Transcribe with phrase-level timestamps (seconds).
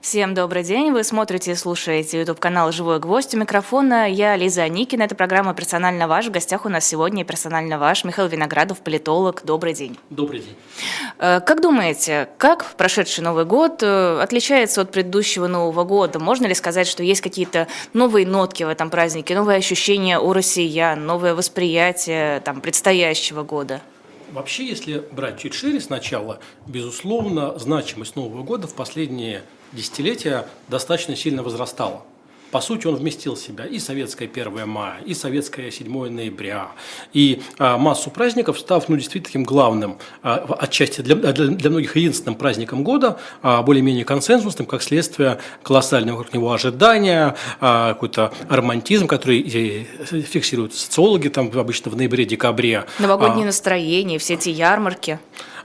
[0.00, 0.92] Всем добрый день.
[0.92, 3.34] Вы смотрите и слушаете YouTube-канал «Живой гвоздь».
[3.34, 5.02] У микрофона я, Лиза Никина.
[5.02, 6.28] Это программа «Персонально ваш».
[6.28, 9.42] В гостях у нас сегодня «Персонально ваш» Михаил Виноградов, политолог.
[9.44, 9.98] Добрый день.
[10.08, 10.56] Добрый день.
[11.18, 16.18] Э, как думаете, как прошедший Новый год э, отличается от предыдущего Нового года?
[16.18, 21.04] Можно ли сказать, что есть какие-то новые нотки в этом празднике, новые ощущения у россиян,
[21.04, 23.82] новое восприятие там, предстоящего года?
[24.32, 29.42] Вообще, если брать чуть шире сначала, безусловно, значимость Нового года в последние
[29.72, 32.04] десятилетия достаточно сильно возрастала.
[32.50, 36.68] По сути, он вместил в себя и советское 1 мая, и советское 7 ноября,
[37.12, 41.96] и а, массу праздников, став ну, действительно таким главным, а, отчасти для, для, для многих
[41.96, 49.06] единственным праздником года, а, более-менее консенсусным, как следствие колоссального вокруг него ожидания, а, какой-то романтизм,
[49.06, 52.86] который фиксируют социологи там обычно в ноябре-декабре.
[52.98, 55.18] Новогоднее а, настроение, все эти ярмарки.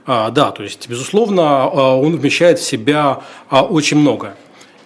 [0.06, 4.36] А, да, то есть, безусловно, а, он вмещает в себя а, очень многое.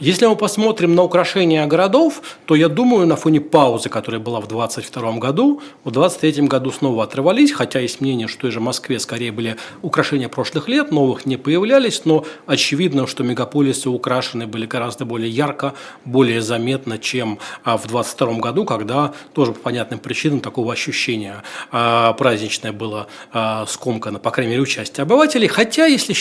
[0.00, 4.48] Если мы посмотрим на украшения городов, то я думаю, на фоне паузы, которая была в
[4.48, 9.30] 2022 году, в 2023 году снова отрывались, хотя есть мнение, что и же Москве скорее
[9.30, 15.28] были украшения прошлых лет, новых не появлялись, но очевидно, что мегаполисы украшены были гораздо более
[15.28, 15.75] ярко,
[16.06, 22.14] более заметно, чем а, в 2022 году, когда тоже по понятным причинам такого ощущения а,
[22.14, 25.47] праздничное было а, скомкано, по крайней мере, участие обывателей.
[25.47, 26.14] Хотя, если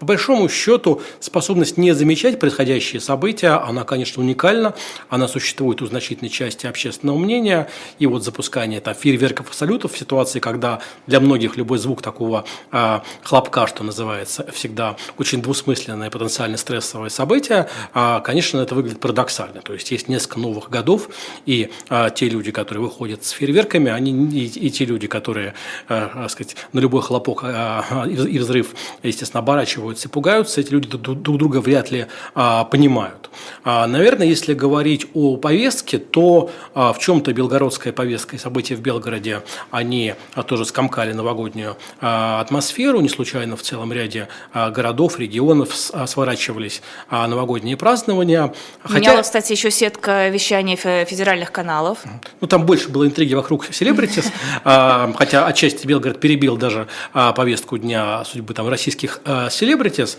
[0.00, 4.72] по большому счету способность не замечать происходящие события, события, она, конечно, уникальна,
[5.08, 7.66] она существует у значительной части общественного мнения,
[7.98, 12.44] и вот запускание там, фейерверков и салютов в ситуации, когда для многих любой звук такого
[12.70, 19.60] э, хлопка, что называется, всегда очень двусмысленное потенциально стрессовое событие, э, конечно, это выглядит парадоксально,
[19.60, 21.08] то есть есть несколько новых годов,
[21.46, 25.54] и э, те люди, которые выходят с фейерверками, они и, и те люди, которые,
[25.88, 31.38] э, сказать, на любой хлопок э, и взрыв, естественно, оборачиваются и пугаются, эти люди друг
[31.38, 33.30] друга вряд ли э, понимают знают.
[33.64, 38.80] А, наверное, если говорить о повестке, то а, в чем-то белгородская повестка и события в
[38.80, 43.00] Белгороде, они а, тоже скомкали новогоднюю атмосферу.
[43.00, 48.52] Не случайно в целом ряде городов, регионов сворачивались новогодние празднования.
[48.82, 48.98] Хотя...
[48.98, 51.98] Меняла, кстати, еще сетка вещания федеральных каналов.
[52.40, 54.30] Ну, там больше было интриги вокруг селебритис,
[54.64, 59.20] хотя отчасти Белгород перебил даже повестку дня судьбы там российских
[59.50, 60.18] селебритис.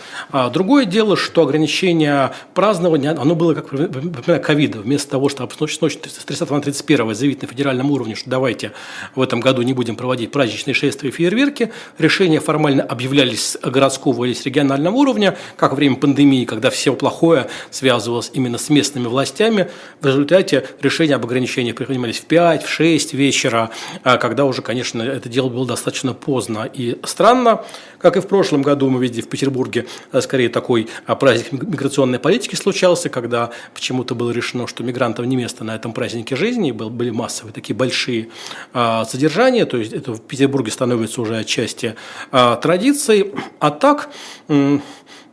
[0.52, 4.80] Другое дело, что ограничения празднования празднование, оно было как во ковида.
[4.80, 8.72] Вместо того, чтобы с ночи с 30 на 31 заявить на федеральном уровне, что давайте
[9.16, 14.34] в этом году не будем проводить праздничные шествия и фейерверки, решения формально объявлялись городского или
[14.34, 19.70] с регионального уровня, как во время пандемии, когда все плохое связывалось именно с местными властями.
[20.02, 23.70] В результате решения об ограничениях принимались в 5, в 6 вечера,
[24.04, 27.64] а когда уже, конечно, это дело было достаточно поздно и странно.
[28.00, 32.20] Как и в прошлом году мы видели в Петербурге э, скорее такой а, праздник миграционной
[32.20, 37.10] политики случался, когда почему-то было решено, что мигрантов не место на этом празднике жизни, были
[37.10, 38.30] массовые такие большие
[38.74, 41.96] а, содержания, то есть это в Петербурге становится уже отчасти
[42.32, 43.34] а, традицией.
[43.60, 44.10] А так,
[44.48, 44.82] ну,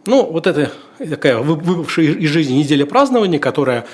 [0.07, 3.87] вот это такая выпавшая из жизни неделя празднования, которая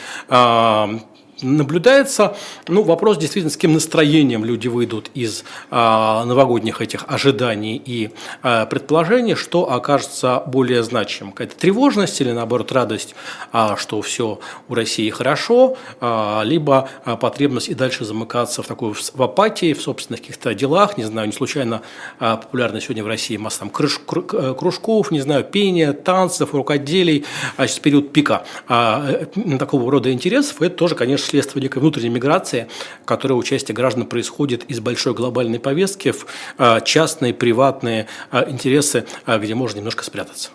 [1.43, 2.37] наблюдается.
[2.69, 8.11] Ну, вопрос действительно, с каким настроением люди выйдут из а, новогодних этих ожиданий и
[8.43, 11.33] а, предположений, что окажется более значимым.
[11.33, 13.15] Какая-то тревожность или, наоборот, радость,
[13.53, 18.95] а, что все у России хорошо, а, либо а, потребность и дальше замыкаться в такой
[18.95, 21.83] в апатии, в собственных каких-то делах, не знаю, не случайно
[22.19, 24.01] а, популярна сегодня в России масса там, крыш,
[24.33, 27.25] э, кружков, не знаю, пения, танцев, рукоделий,
[27.57, 29.27] а сейчас период пика э,
[29.59, 32.69] такого рода интересов, это тоже, конечно, следствие некой внутренней миграции,
[33.05, 36.27] которая участие граждан происходит из большой глобальной повестки в
[36.59, 40.51] а, частные, приватные а, интересы, а, где можно немножко спрятаться.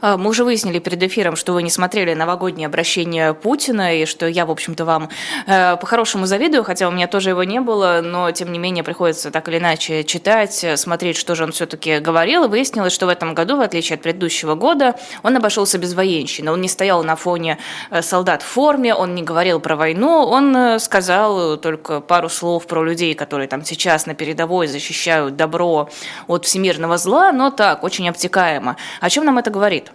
[0.00, 4.26] А, мы уже выяснили перед эфиром, что вы не смотрели новогоднее обращение Путина, и что
[4.26, 5.08] я, в общем-то, вам
[5.46, 9.30] э, по-хорошему завидую, хотя у меня тоже его не было, но, тем не менее, приходится
[9.30, 13.34] так или иначе читать, смотреть, что же он все-таки говорил, и выяснилось, что в этом
[13.34, 17.58] году, в отличие от предыдущего года, он обошелся без военщины, он не стоял на фоне
[17.90, 22.66] э, солдат в форме, он не говорил про войну, он э, сказал только пару слов
[22.66, 25.90] про людей, которые там сейчас на передовой защищают добро
[26.26, 28.76] от всемирного зла, но так, очень обтекаемо.
[29.00, 29.92] О чем нам это говорит?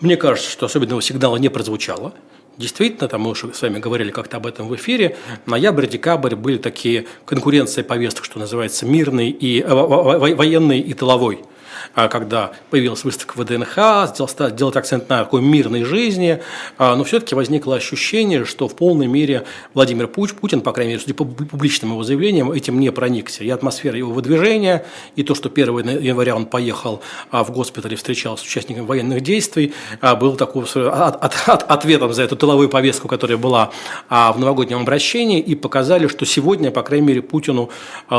[0.00, 2.12] Мне кажется, что особенного сигнала не прозвучало.
[2.58, 6.56] Действительно, там мы уже с вами говорили как-то об этом в эфире, ноябрь, декабрь были
[6.56, 11.44] такие конкуренции повесток, что называется, мирный и э, военный и тыловой.
[11.96, 13.72] Когда появилась выставка ВДНХ,
[14.12, 16.42] сделал, делать акцент на такой мирной жизни,
[16.78, 21.24] но все-таки возникло ощущение, что в полной мере Владимир Путин, по крайней мере, судя по
[21.24, 23.44] публичным его заявлениям, этим не проникся.
[23.44, 24.84] И атмосфера его выдвижения,
[25.14, 27.00] и то, что 1 января он поехал
[27.32, 29.72] в госпитале, встречался с участниками военных действий,
[30.20, 31.16] был такой от,
[31.62, 33.70] ответом за эту тыловую повестку, которая была
[34.10, 37.70] в новогоднем обращении, и показали, что сегодня, по крайней мере, Путину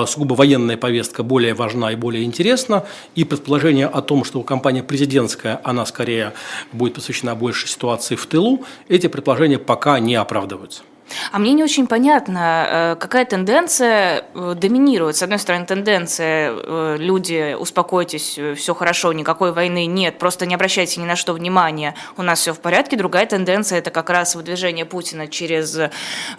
[0.07, 2.83] сугубо военная повестка более важна и более интересна,
[3.13, 6.33] и предположение о том, что компания президентская, она скорее
[6.71, 10.83] будет посвящена больше ситуации в тылу, эти предположения пока не оправдываются.
[11.31, 15.15] А мне не очень понятно, э, какая тенденция э, доминирует.
[15.15, 21.01] С одной стороны, тенденция э, люди, успокойтесь, все хорошо, никакой войны нет, просто не обращайте
[21.01, 22.97] ни на что внимания, у нас все в порядке.
[22.97, 25.77] Другая тенденция– это как раз выдвижение Путина через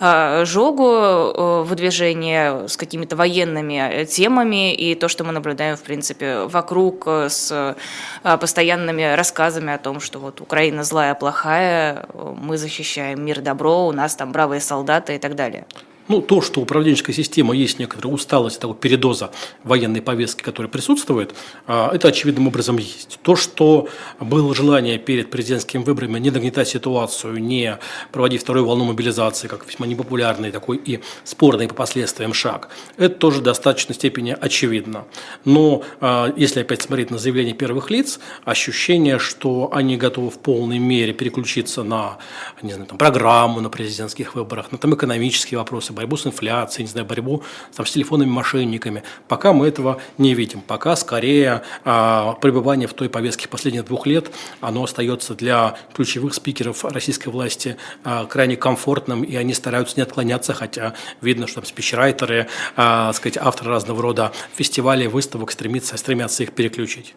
[0.00, 7.76] жогу, выдвижение с какими-то военными темами и то, что мы наблюдаем, в принципе, вокруг с
[8.23, 14.14] постоянными рассказами о том, что вот Украина злая, плохая, мы защищаем мир, добро, у нас
[14.14, 15.66] там бравые солдаты и так далее.
[16.08, 19.31] Ну, то, что управленческая система есть некоторая усталость, такой передоза
[19.62, 21.34] военной повестки, которая присутствует,
[21.66, 23.19] а, это очевидным образом есть.
[23.22, 23.88] То, что
[24.19, 27.78] было желание перед президентскими выборами не нагнетать ситуацию, не
[28.10, 33.40] проводить вторую волну мобилизации, как весьма непопулярный такой и спорный по последствиям шаг, это тоже
[33.40, 35.04] в достаточной степени очевидно.
[35.44, 40.78] Но а, если опять смотреть на заявления первых лиц, ощущение, что они готовы в полной
[40.78, 42.16] мере переключиться на
[42.62, 46.91] не знаю, там, программу на президентских выборах, на там, экономические вопросы, борьбу с инфляцией, не
[46.91, 47.43] знаю, борьбу
[47.75, 49.03] там, с телефонными мошенниками.
[49.27, 50.61] Пока мы этого не видим.
[50.61, 54.31] Пока скорее а, пребывание в той повестке последних двух лет,
[54.61, 60.55] оно остается для ключевых спикеров российской власти а, крайне комфортным, и они стараются не отклоняться,
[60.55, 62.47] хотя видно, что там спичрайтеры,
[62.77, 67.15] а, сказать, авторы разного рода фестивалей, выставок стремятся, стремятся их переключить.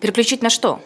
[0.00, 0.80] Переключить на что?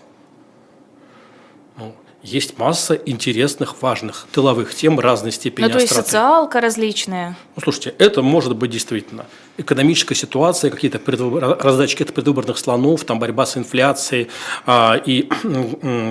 [2.23, 7.37] Есть масса интересных, важных тыловых тем разной степени Ну, то есть социалка различная.
[7.57, 9.27] Ну, слушайте, это может быть действительно
[9.59, 11.59] экономическая ситуация, какие-то предвыбор...
[11.61, 14.29] раздачи каких-то предвыборных слонов, там борьба с инфляцией
[14.67, 15.29] а, и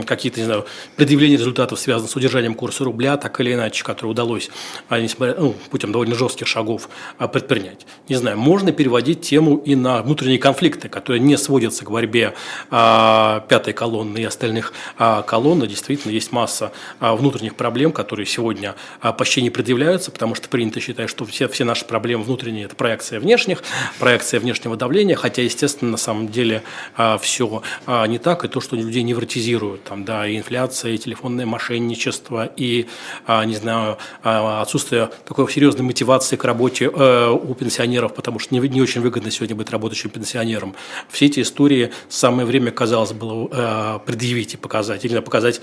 [0.06, 0.66] какие-то, не знаю,
[0.96, 4.52] предъявления результатов, связанных с удержанием курса рубля, так или иначе, которые удалось,
[4.90, 7.88] а, несмотря, ну, путем довольно жестких шагов а, предпринять.
[8.08, 12.36] Не знаю, можно переводить тему и на внутренние конфликты, которые не сводятся к борьбе
[12.70, 15.62] а, пятой колонны и остальных а, колонн.
[15.62, 20.80] Действительно, есть масса а, внутренних проблем, которые сегодня а, почти не предъявляются, потому что принято
[20.80, 23.64] считать, что все, все наши проблемы внутренние– это проекция внешняя внешних,
[23.98, 26.64] проекция внешнего давления, хотя, естественно, на самом деле
[26.98, 30.98] а, все а, не так, и то, что людей невротизируют, там, да, и инфляция, и
[30.98, 32.88] телефонное мошенничество, и,
[33.26, 38.82] а, не знаю, отсутствие такой серьезной мотивации к работе э, у пенсионеров, потому что не,
[38.82, 40.76] очень выгодно сегодня быть работающим пенсионером.
[41.10, 45.62] Все эти истории самое время, казалось, было э, предъявить и показать, или показать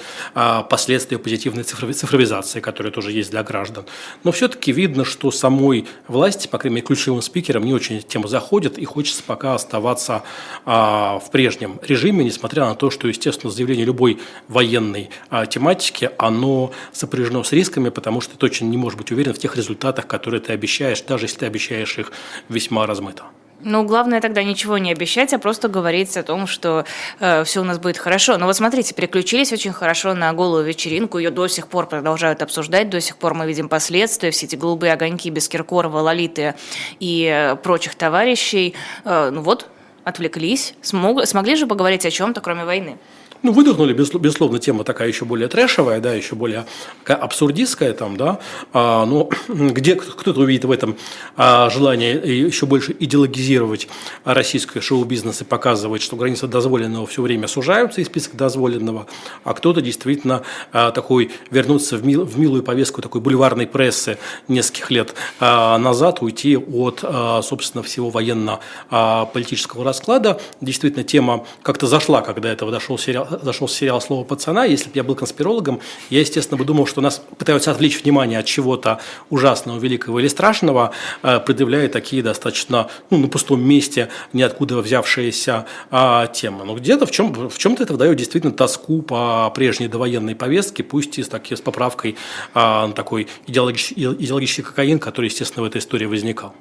[0.70, 3.84] последствия позитивной цифровизации, которая тоже есть для граждан.
[4.24, 8.28] Но все-таки видно, что самой власти, по крайней мере, ключевым спикером, спикерам не очень тема
[8.28, 10.22] заходит, и хочется пока оставаться
[10.64, 14.18] а, в прежнем режиме, несмотря на то, что, естественно, заявление любой
[14.48, 19.32] военной а, тематики, оно сопряжено с рисками, потому что ты точно не можешь быть уверен
[19.32, 22.12] в тех результатах, которые ты обещаешь, даже если ты обещаешь их
[22.48, 23.24] весьма размыто.
[23.60, 26.84] Ну, главное тогда ничего не обещать, а просто говорить о том, что
[27.18, 28.38] э, все у нас будет хорошо.
[28.38, 32.88] Но вот смотрите, переключились очень хорошо на голую вечеринку, ее до сих пор продолжают обсуждать,
[32.88, 36.54] до сих пор мы видим последствия, все эти голубые огоньки без Киркорова, Лолиты
[37.00, 38.76] и э, прочих товарищей.
[39.04, 39.66] Э, ну вот,
[40.04, 42.96] отвлеклись, смог, смогли же поговорить о чем-то, кроме войны.
[43.42, 46.66] Ну, выдохнули, безусловно, тема такая еще более трэшевая, да, еще более
[47.06, 48.40] абсурдистская там, да,
[48.72, 50.96] а, но где кто-то увидит в этом
[51.36, 53.86] а, желание еще больше идеологизировать
[54.24, 59.06] российское шоу-бизнес и показывать, что границы дозволенного все время сужаются из списка дозволенного,
[59.44, 64.90] а кто-то действительно а, такой вернуться в, мил, в милую повестку такой бульварной прессы нескольких
[64.90, 70.40] лет а, назад, уйти от, а, собственно, всего военно-политического расклада.
[70.60, 75.04] Действительно, тема как-то зашла, когда этого дошел сериал зашел сериал «Слово пацана», если бы я
[75.04, 75.80] был конспирологом,
[76.10, 80.92] я, естественно, бы думал, что нас пытаются отвлечь внимание от чего-то ужасного, великого или страшного,
[81.22, 86.64] э, предъявляя такие достаточно ну, на пустом месте, ниоткуда взявшиеся а, темы.
[86.64, 91.18] Но где-то в, чем, в чем-то это дает действительно тоску по прежней довоенной повестке, пусть
[91.18, 92.16] и с, таки, с поправкой
[92.54, 96.54] а, на такой идеологический, идеологический кокаин, который, естественно, в этой истории возникал.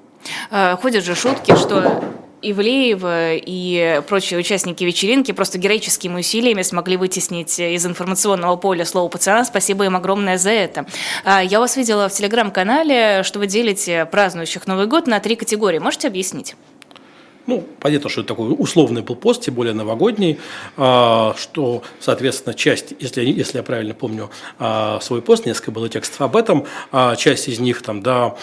[0.51, 2.03] Э, ходят же шутки, что
[2.41, 9.43] Ивлеева и прочие участники вечеринки просто героическими усилиями смогли вытеснить из информационного поля слово пацана.
[9.43, 10.85] Спасибо им огромное за это.
[11.23, 15.79] А, я вас видела в телеграм-канале, что вы делите празднующих Новый год на три категории.
[15.79, 16.55] Можете объяснить?
[17.47, 20.37] Ну, понятно, что это такой условный был пост, тем более новогодний,
[20.75, 24.29] а, что, соответственно, часть, если, если я правильно помню
[24.59, 26.65] а, свой пост, несколько было текстов об этом,
[27.17, 28.35] часть из них, там, да,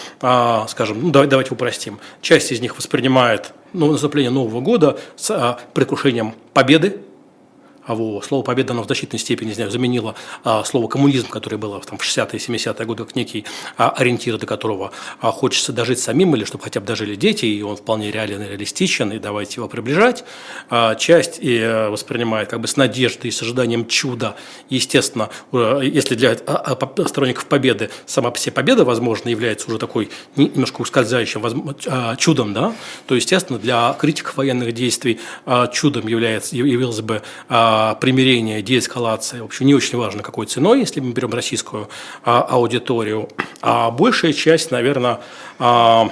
[0.67, 6.99] скажем, ну, давайте упростим, часть из них воспринимает наступление Нового года с предвкушением победы, а
[7.93, 11.79] во, слово «победа» оно в значительной степени, не знаю, заменило а, слово «коммунизм», которое было
[11.81, 13.45] там, в 60-е 70-е годы, как некий
[13.77, 17.61] а, ориентир, до которого а, хочется дожить самим, или чтобы хотя бы дожили дети, и
[17.61, 20.23] он вполне реален и реалистичен, и давайте его приближать.
[20.69, 24.35] А, часть и, а, воспринимает как бы с надеждой и с ожиданием чуда.
[24.69, 30.09] Естественно, если для а, а, сторонников победы сама по себе победа, возможно, является уже такой
[30.35, 32.73] немножко ускользающим а, чудом, да,
[33.07, 39.45] то, естественно, для критиков военных действий а, чудом является, явилось бы а, примирение, деэскалация, в
[39.45, 41.89] общем, не очень важно какой ценой, если мы берем российскую
[42.23, 43.29] а, аудиторию.
[43.61, 45.19] А большая часть, наверное,
[45.59, 46.09] а,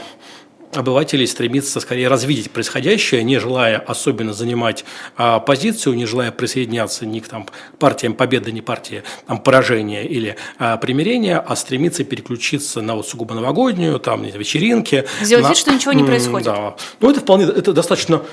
[0.77, 4.85] обывателей стремится скорее развидеть происходящее, не желая особенно занимать
[5.17, 7.47] а, позицию, не желая присоединяться ни к там,
[7.79, 13.35] партиям победы, ни партии там, поражения или а, примирения, а стремится переключиться на вот сугубо
[13.35, 15.05] новогоднюю, там, вечеринки.
[15.21, 15.49] Сделать на...
[15.49, 16.45] вид, что ничего не происходит.
[16.45, 16.75] Да.
[16.99, 18.23] Ну, это вполне, это достаточно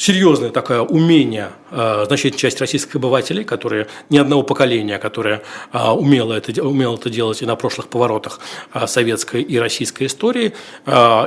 [0.00, 5.42] серьезное такое умение э, значительная часть российских обывателей, которые ни одного поколения, которое
[5.74, 8.40] э, умело, это, умело это делать и на прошлых поворотах
[8.72, 10.54] э, советской и российской истории.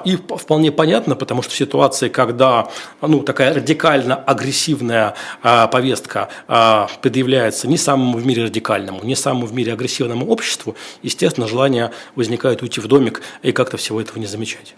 [0.06, 2.70] И вполне понятно, потому что в ситуации, когда
[3.02, 6.30] ну, такая радикально агрессивная повестка
[7.02, 12.62] предъявляется не самому в мире радикальному, не самому в мире агрессивному обществу, естественно, желание возникает
[12.62, 14.76] уйти в домик и как-то всего этого не замечать.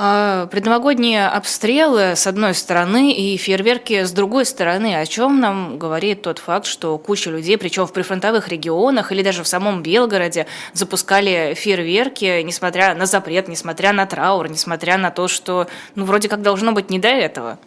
[0.00, 4.94] А, предновогодние обстрелы с одной стороны и фейерверки с другой стороны.
[4.94, 9.42] О чем нам говорит тот факт, что куча людей, причем в прифронтовых регионах или даже
[9.42, 15.66] в самом Белгороде, запускали фейерверки, несмотря на запрет, несмотря на траур, несмотря на то, что
[15.96, 17.58] ну, вроде как должно быть не до этого.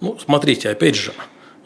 [0.00, 1.12] Ну, смотрите, опять же,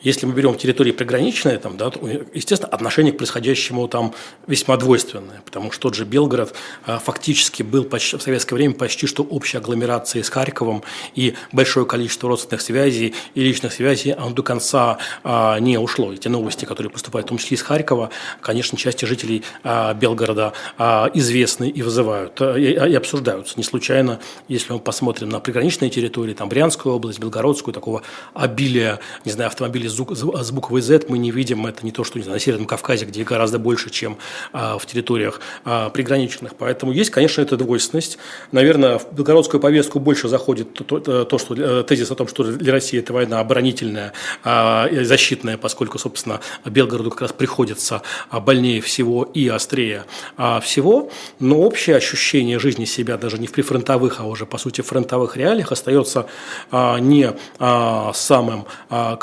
[0.09, 2.01] если мы берем территории приграничные, там, да, то,
[2.33, 4.15] естественно, отношение к происходящему там
[4.47, 6.55] весьма двойственное, потому что тот же Белгород
[6.87, 10.83] а, фактически был почти, в советское время почти что общей агломерацией с Харьковом,
[11.15, 16.11] и большое количество родственных связей и личных связей оно до конца а, не ушло.
[16.11, 18.09] Эти новости, которые поступают, в том числе из Харькова,
[18.41, 23.55] конечно, части жителей а, Белгорода а, известны и вызывают, а, и, и обсуждаются.
[23.59, 29.33] Не случайно, если мы посмотрим на приграничные территории, там Брянскую область, Белгородскую, такого обилия, не
[29.33, 32.41] знаю, автомобилей с, буквой Z мы не видим, это не то, что не знаю, на
[32.41, 34.19] Северном Кавказе, где гораздо больше, чем
[34.53, 36.55] а, в территориях а, приграничных.
[36.55, 38.19] Поэтому есть, конечно, эта двойственность.
[38.53, 42.45] Наверное, в белгородскую повестку больше заходит то, то, то что э, тезис о том, что
[42.45, 44.13] для России это война оборонительная,
[44.45, 50.05] а, защитная, поскольку, собственно, Белгороду как раз приходится а, больнее всего и острее
[50.37, 51.11] а, всего.
[51.41, 55.73] Но общее ощущение жизни себя даже не в прифронтовых, а уже, по сути, фронтовых реалиях
[55.73, 56.27] остается
[56.71, 59.17] а, не а, самым а,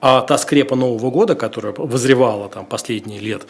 [0.00, 3.46] а та скрепа Нового года, которая возревала там последние лет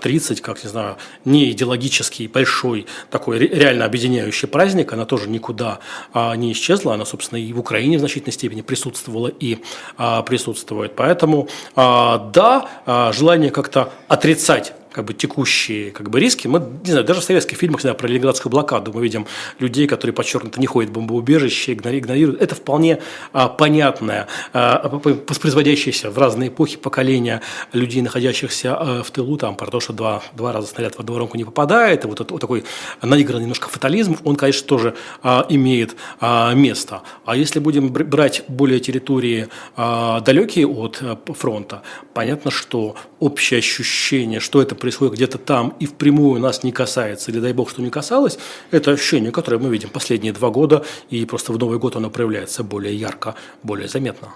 [0.00, 5.78] 30, а, как, не знаю, не идеологический, большой, такой реально объединяющий праздник, она тоже никуда
[6.12, 9.58] а, не исчезла, она, собственно, и в Украине в значительной степени присутствовала и
[9.96, 10.94] а, присутствует.
[10.96, 16.48] Поэтому, да, желание как-то отрицать как бы текущие как бы риски.
[16.48, 19.26] Мы, не знаю, даже в советских фильмах, знаю, про Ленинградскую блокаду мы видим
[19.58, 22.40] людей, которые подчеркнуто не ходят в бомбоубежище, игнорируют.
[22.40, 23.02] Это вполне
[23.34, 27.42] а, понятное, а, воспроизводящееся в разные эпохи поколения
[27.74, 31.36] людей, находящихся а, в тылу, там, про то, что два, два раза снаряд в воронку
[31.36, 32.64] не попадает, и вот, это, вот такой
[33.02, 37.02] наигранный немножко фатализм, он, конечно, тоже а, имеет а, место.
[37.26, 41.82] А если будем брать более территории а, далекие от а, фронта,
[42.14, 47.40] понятно, что общее ощущение, что это происходит где-то там и впрямую нас не касается, или
[47.40, 48.38] дай бог, что не касалось,
[48.70, 52.62] это ощущение, которое мы видим последние два года, и просто в Новый год оно проявляется
[52.62, 54.28] более ярко, более заметно.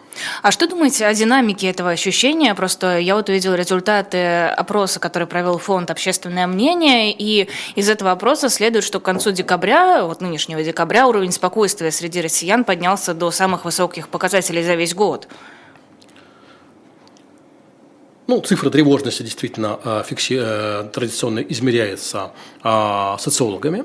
[0.42, 2.52] А что думаете о динамике этого ощущения?
[2.56, 8.48] Просто я вот увидела результаты опроса, который провел фонд «Общественное мнение», и из этого опроса
[8.48, 13.64] следует, что к концу декабря, вот нынешнего декабря, уровень спокойствия среди россиян поднялся до самых
[13.64, 15.28] высоких показателей за весь год.
[18.30, 20.38] Ну, цифра тревожности действительно а, фикси...
[20.40, 22.30] Э, традиционно измеряется
[22.62, 23.84] а, социологами.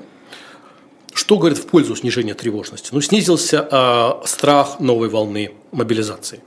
[1.16, 2.90] Что говорит в пользу снижения тревожности?
[2.92, 6.44] Ну, снизился э, страх новой волны мобилизации.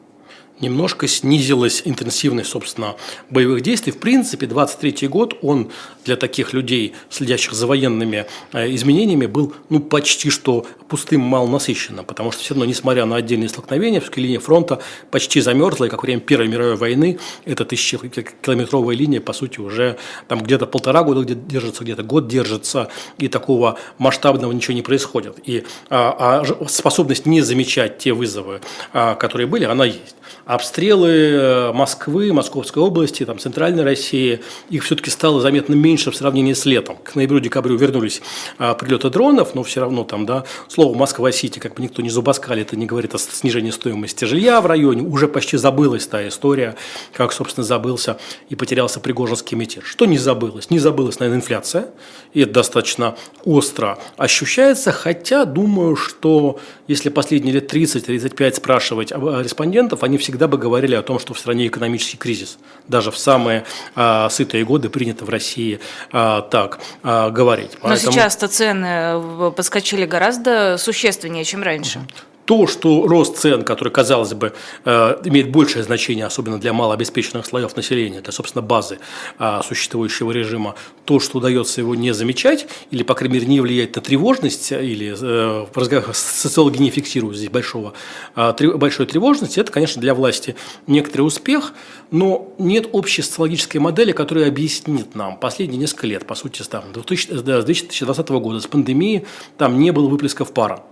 [0.60, 2.96] Немножко снизилась интенсивность, собственно,
[3.30, 3.92] боевых действий.
[3.92, 5.70] В принципе, 23 год, он
[6.04, 12.32] для таких людей, следящих за военными э, изменениями, был ну, почти что пустым, малонасыщенным, потому
[12.32, 16.20] что все равно, несмотря на отдельные столкновения, все-таки линия фронта почти замерзла, и как время
[16.20, 19.98] Первой мировой войны эта тысячекилометровая линия, по сути, уже
[20.28, 22.88] там где-то полтора года где держится, где-то год держится,
[23.18, 25.36] и такого масштабного ничего не происходит.
[25.44, 28.60] И а, а способность не замечать те вызовы,
[28.92, 30.16] а, которые были, она есть
[30.48, 34.40] обстрелы э, Москвы, Московской области, там, Центральной России,
[34.70, 36.96] их все-таки стало заметно меньше в сравнении с летом.
[37.04, 38.22] К ноябрю-декабрю вернулись
[38.56, 42.62] а, прилеты дронов, но все равно там, да, слово Москва-Сити, как бы никто не зубаскали,
[42.62, 46.76] это не говорит о снижении стоимости жилья в районе, уже почти забылась та история,
[47.12, 49.84] как, собственно, забылся и потерялся Пригожинский мятеж.
[49.84, 50.70] Что не забылось?
[50.70, 51.90] Не забылась, наверное, инфляция,
[52.32, 60.16] и это достаточно остро ощущается, хотя думаю, что если последние лет 30-35 спрашивать респондентов, они
[60.16, 62.58] всегда бы говорили о том, что в стране экономический кризис.
[62.86, 63.64] Даже в самые
[63.94, 65.80] а, сытые годы принято в России
[66.12, 67.72] а, так а, говорить.
[67.82, 68.12] Но Поэтому...
[68.12, 72.00] сейчас-то цены э, подскочили гораздо существеннее, чем раньше
[72.48, 74.54] то, что рост цен, который, казалось бы,
[74.86, 79.00] э, имеет большее значение, особенно для малообеспеченных слоев населения, для, собственно, базы
[79.38, 80.74] а, существующего режима,
[81.04, 85.14] то, что удается его не замечать, или, по крайней мере, не влиять на тревожность, или
[85.20, 87.92] э, социологи не фиксируют здесь большого,
[88.34, 91.74] а, большой тревожности, это, конечно, для власти некоторый успех,
[92.10, 98.28] но нет общей социологической модели, которая объяснит нам последние несколько лет, по сути, с 2020
[98.30, 99.26] года, с пандемией,
[99.58, 100.82] там не было выплесков пара.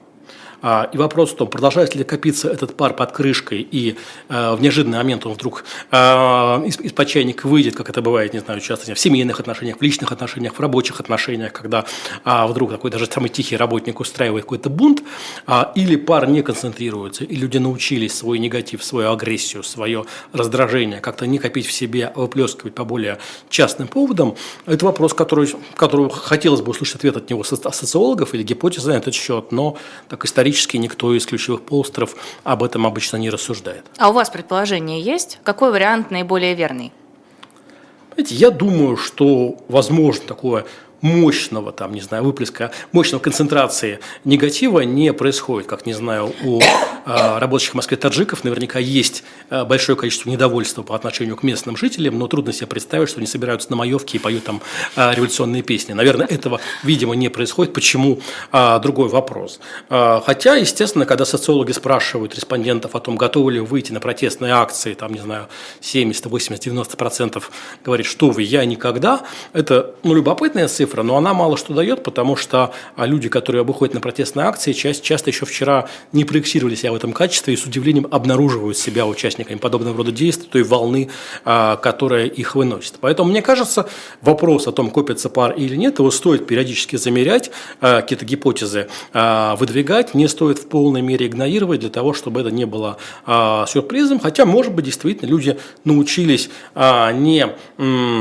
[0.62, 3.96] А, и вопрос в том, продолжает ли копиться этот пар под крышкой, и
[4.28, 8.40] э, в неожиданный момент он вдруг э, из, из чайника выйдет, как это бывает, не
[8.40, 11.84] знаю, часто в семейных отношениях, в личных отношениях, в рабочих отношениях, когда
[12.24, 15.02] а, вдруг такой даже самый тихий работник устраивает какой-то бунт,
[15.46, 21.26] а, или пар не концентрируется, и люди научились свой негатив, свою агрессию, свое раздражение как-то
[21.26, 24.36] не копить в себе, а выплескивать по более частным поводам,
[24.66, 29.14] это вопрос, который, который хотелось бы услышать ответ от него социологов или гипотезы на этот
[29.14, 29.76] счет, но
[30.08, 33.84] так исторически исторически никто из ключевых полстеров об этом обычно не рассуждает.
[33.98, 35.38] А у вас предположение есть?
[35.42, 36.92] Какой вариант наиболее верный?
[38.14, 40.64] Знаете, я думаю, что возможно такое
[41.00, 45.68] мощного, там, не знаю, выплеска, мощного концентрации негатива не происходит.
[45.68, 46.60] Как, не знаю, у
[47.06, 52.18] рабочих в Москве таджиков наверняка есть э, большое количество недовольства по отношению к местным жителям,
[52.18, 54.60] но трудно себе представить, что они собираются на маевке и поют там
[54.96, 55.92] э, революционные песни.
[55.92, 57.72] Наверное, этого, видимо, не происходит.
[57.72, 58.20] Почему?
[58.52, 59.60] Другой вопрос.
[59.88, 65.12] Хотя, естественно, когда социологи спрашивают респондентов о том, готовы ли выйти на протестные акции, там,
[65.12, 65.48] не знаю,
[65.80, 67.50] 70, 80, 90 процентов
[67.84, 69.22] говорит, что вы, я никогда,
[69.52, 73.94] это, ну, любопытная цифра, но она мало что дает, потому что а, люди, которые выходят
[73.94, 78.06] на протестные акции, часть, часто еще вчера не проектировали себя этом качестве и с удивлением
[78.10, 81.10] обнаруживают себя участниками подобного рода действий, той волны,
[81.44, 82.94] а, которая их выносит.
[83.00, 83.88] Поэтому, мне кажется,
[84.22, 90.14] вопрос о том, копится пар или нет, его стоит периодически замерять, а, какие-то гипотезы выдвигать,
[90.14, 92.98] не стоит в полной мере игнорировать для того, чтобы это не было
[93.66, 97.54] сюрпризом, хотя, может быть, действительно люди научились не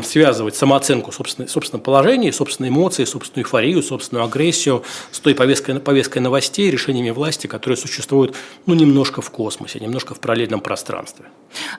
[0.04, 6.20] связывать самооценку собственного, собственного положения, собственные эмоции, собственную эйфорию, собственную агрессию с той повесткой, повесткой
[6.20, 8.36] новостей, решениями власти, которые существуют
[8.66, 11.26] ну, немножко в космосе, немножко в параллельном пространстве.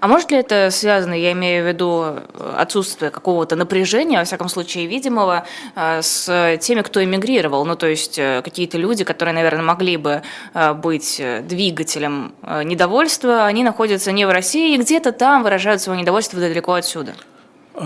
[0.01, 4.49] А может ли это связано, я имею в виду э, отсутствие какого-то напряжения, во всяком
[4.49, 5.44] случае видимого,
[5.75, 7.64] э, с теми, кто эмигрировал?
[7.64, 10.22] Ну, то есть э, какие-то люди, которые, наверное, могли бы
[10.77, 16.75] быть двигателем недовольства, они находятся не в России, и где-то там выражают свое недовольство далеко
[16.75, 17.14] отсюда.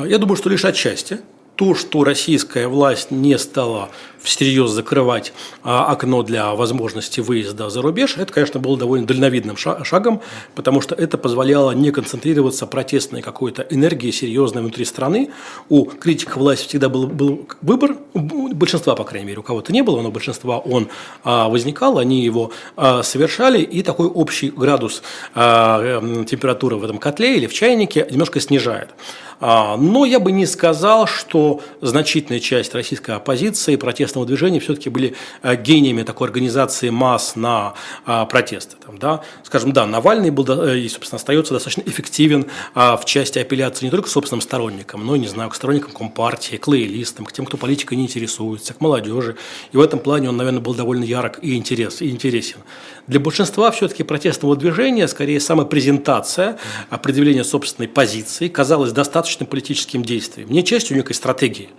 [0.04, 1.20] Я думаю, что лишь отчасти
[1.60, 3.90] то, что российская власть не стала
[4.22, 10.20] всерьез закрывать а, окно для возможности выезда за рубеж, это, конечно, было довольно дальновидным шагом,
[10.54, 15.30] потому что это позволяло не концентрироваться протестной какой-то энергии серьезной внутри страны.
[15.68, 20.00] У критиков власти всегда был, был выбор, большинства, по крайней мере, у кого-то не было,
[20.00, 20.88] но большинства он
[21.24, 25.02] а, возникал, они его а, совершали, и такой общий градус
[25.34, 28.90] а, температуры в этом котле или в чайнике немножко снижает.
[29.40, 33.76] Но я бы не сказал, что значительная часть российской оппозиции
[34.10, 38.76] протестного движения все-таки были а, гениями такой организации масс на а, протесты.
[38.84, 39.22] Там, да?
[39.44, 44.40] Скажем, да, Навальный был и, собственно, остается достаточно эффективен в части апелляции не только собственным
[44.40, 48.04] сторонникам, но и, не знаю, к сторонникам Компартии, к лоялистам, к тем, кто политикой не
[48.04, 49.36] интересуется, к молодежи.
[49.72, 52.58] И в этом плане он, наверное, был довольно ярок и, интерес, и интересен.
[53.06, 56.58] Для большинства все-таки протестного движения, скорее, самая презентация,
[56.90, 61.70] определение собственной позиции казалось достаточным политическим действием, не частью некой стратегии,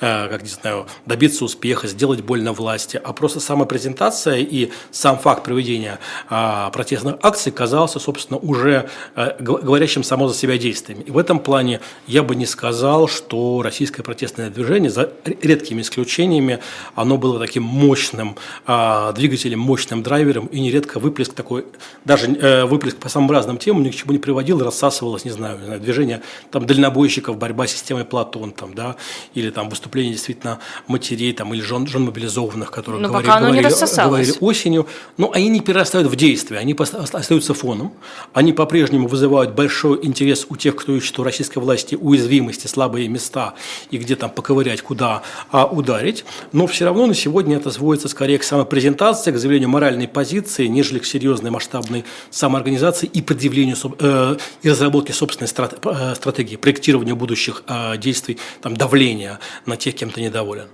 [0.00, 5.18] э, как, не знаю, добиться успеха, сделать больно власти, а просто сама презентация и сам
[5.18, 11.02] факт проведения а, протестных акций казался, собственно, уже э, говорящим само за себя действиями.
[11.02, 16.60] И в этом плане я бы не сказал, что российское протестное движение, за редкими исключениями,
[16.94, 21.66] оно было таким мощным а, двигателем, мощным драйвером, и нередко выплеск такой,
[22.04, 25.58] даже э, выплеск по самым разным темам ни к чему не приводил, рассасывалось, не знаю,
[25.80, 28.96] движение там, дальнобойщиков, борьба с системой Платон, там, да,
[29.34, 34.34] или там выступление действительно матерей там, или жен, жен мобилизованных, которые Но говорили, говорили, говорили
[34.40, 34.86] осенью.
[35.16, 37.92] Но они не перерастают в действие, они остаются фоном,
[38.32, 43.54] они по-прежнему вызывают большой интерес у тех, кто ищет у российской власти уязвимости, слабые места
[43.90, 46.24] и где там поковырять, куда а, ударить.
[46.52, 50.98] Но все равно на сегодня это сводится скорее к самопрезентации, к заявлению моральной позиции, нежели
[50.98, 57.96] к серьезной масштабной самоорганизации и предъявлению э, и разработке собственной э, стратегии, проектированию будущих э,
[57.96, 60.66] действий, там, давления на тех, кем ты недоволен.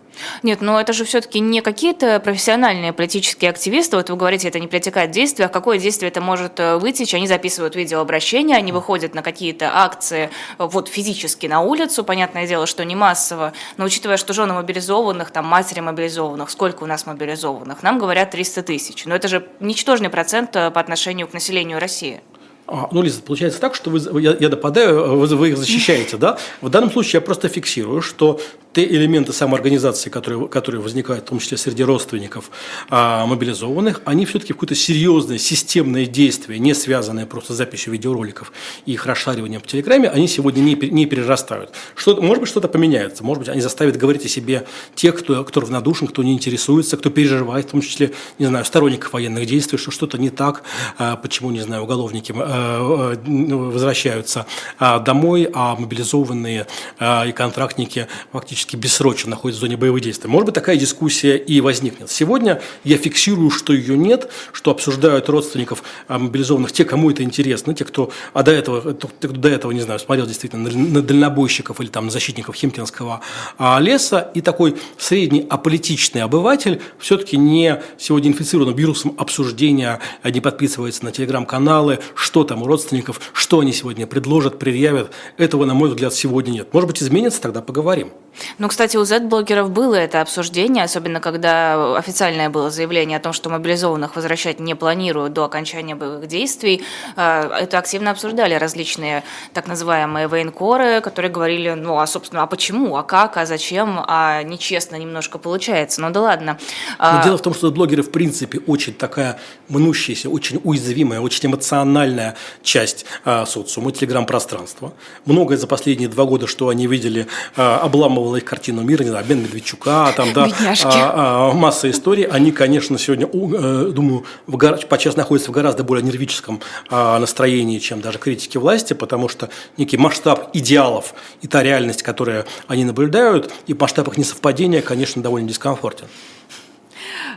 [0.43, 3.97] Нет, но это же все-таки не какие-то профессиональные политические активисты.
[3.97, 5.47] Вот вы говорите, это не протекает действие.
[5.47, 7.15] А какое действие это может э, вытечь?
[7.15, 12.05] Они записывают видеообращения, они выходят на какие-то акции э, вот физически на улицу.
[12.05, 13.53] Понятное дело, что не массово.
[13.77, 17.83] Но учитывая, что жены мобилизованных, там матери мобилизованных, сколько у нас мобилизованных?
[17.83, 19.05] Нам говорят 300 тысяч.
[19.07, 22.21] Но это же ничтожный процент э, по отношению к населению России.
[22.69, 26.37] А, ну, Лиза, получается так, что вы, я, я допадаю, вы, вы их защищаете, да?
[26.61, 28.41] В данном случае я просто фиксирую, что
[28.77, 32.51] те элементы самоорганизации, которые, которые возникают, в том числе среди родственников
[32.91, 38.53] а, мобилизованных, они все-таки какое-то серьезное, системное действие, не связанное просто с записью видеороликов
[38.85, 41.71] и их расшариванием в Телеграме, они сегодня не, не перерастают.
[41.95, 45.61] Что, может быть, что-то поменяется, может быть, они заставят говорить о себе тех, кто, кто
[45.63, 49.91] равнодушен, кто не интересуется, кто переживает, в том числе, не знаю, сторонников военных действий, что
[49.91, 50.65] что-то не так,
[50.99, 54.45] а, почему, не знаю, уголовники а, а, возвращаются
[54.79, 56.67] а, домой, а мобилизованные
[56.99, 60.29] а, и контрактники фактически практически бессрочно находится в зоне боевых действий.
[60.29, 62.11] Может быть, такая дискуссия и возникнет.
[62.11, 67.75] Сегодня я фиксирую, что ее нет, что обсуждают родственников а, мобилизованных, те, кому это интересно,
[67.75, 71.89] те, кто, а до этого, кто до этого, не знаю, смотрел действительно на дальнобойщиков или
[71.89, 73.21] там защитников Химкинского
[73.59, 80.41] а, леса, и такой средний аполитичный обыватель все-таки не сегодня инфицирован вирусом обсуждения, а не
[80.41, 85.11] подписывается на телеграм-каналы, что там у родственников, что они сегодня предложат, предъявят.
[85.37, 86.73] Этого, на мой взгляд, сегодня нет.
[86.73, 88.11] Может быть, изменится, тогда поговорим.
[88.59, 93.51] Ну, кстати, у Z-блогеров было это обсуждение, особенно когда официальное было заявление о том, что
[93.51, 96.85] мобилизованных возвращать не планируют до окончания боевых действий.
[97.17, 102.97] А, это активно обсуждали различные так называемые военкоры, которые говорили, ну, а, собственно, а почему,
[102.97, 106.01] а как, а зачем, а нечестно немножко получается.
[106.01, 106.59] Ну, да ладно.
[106.99, 111.49] Но а, дело в том, что блогеры, в принципе, очень такая мнущаяся, очень уязвимая, очень
[111.49, 113.07] эмоциональная часть
[113.47, 114.93] социума, телеграм-пространства.
[115.25, 119.25] Многое за последние два года, что они видели, обламывало обламывала их картину мира, не знаю,
[119.25, 120.49] обмен Медведчука, там, да,
[120.85, 122.25] а, а, масса историй.
[122.25, 126.61] Они, конечно, сегодня, э, думаю, в, подчас находятся в гораздо более нервическом
[126.91, 132.45] а, настроении, чем даже критики власти, потому что некий масштаб идеалов и та реальность, которую
[132.69, 136.07] они наблюдают, и масштаб их несовпадения, конечно, довольно дискомфортен.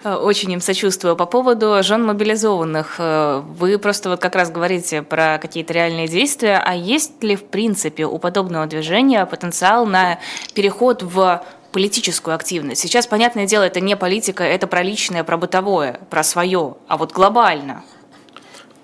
[0.04, 1.16] Э, очень им сочувствую.
[1.16, 6.62] По поводу жен мобилизованных, э, вы просто вот как раз говорите про какие-то реальные действия,
[6.64, 10.20] а есть ли в принципе у подобного движения потенциал на
[10.54, 12.82] переход в политическую активность.
[12.82, 17.12] Сейчас, понятное дело, это не политика, это про личное, про бытовое, про свое, а вот
[17.12, 17.84] глобально.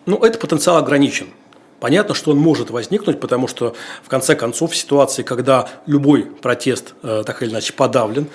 [0.06, 1.28] Ну, это потенциал ограничен.
[1.86, 6.96] Понятно, что он может возникнуть, потому что в конце концов в ситуации, когда любой протест
[7.04, 8.26] э, так или иначе подавлен,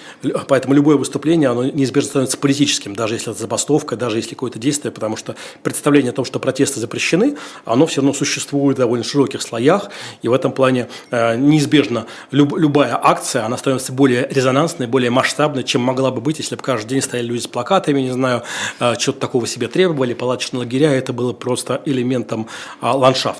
[0.47, 4.93] поэтому любое выступление, оно неизбежно становится политическим, даже если это забастовка, даже если какое-то действие,
[4.93, 5.35] потому что
[5.65, 9.91] представление о том, что протесты запрещены, оно все равно существует в довольно широких слоях,
[10.23, 15.65] и в этом плане э, неизбежно люб, любая акция, она становится более резонансной, более масштабной,
[15.65, 18.45] чем могла бы быть, если бы каждый день стояли люди с плакатами, не знаю,
[18.79, 22.47] э, что-то такого себе требовали, палаточные лагеря, это было просто элементом
[22.81, 23.40] э, ландшафта.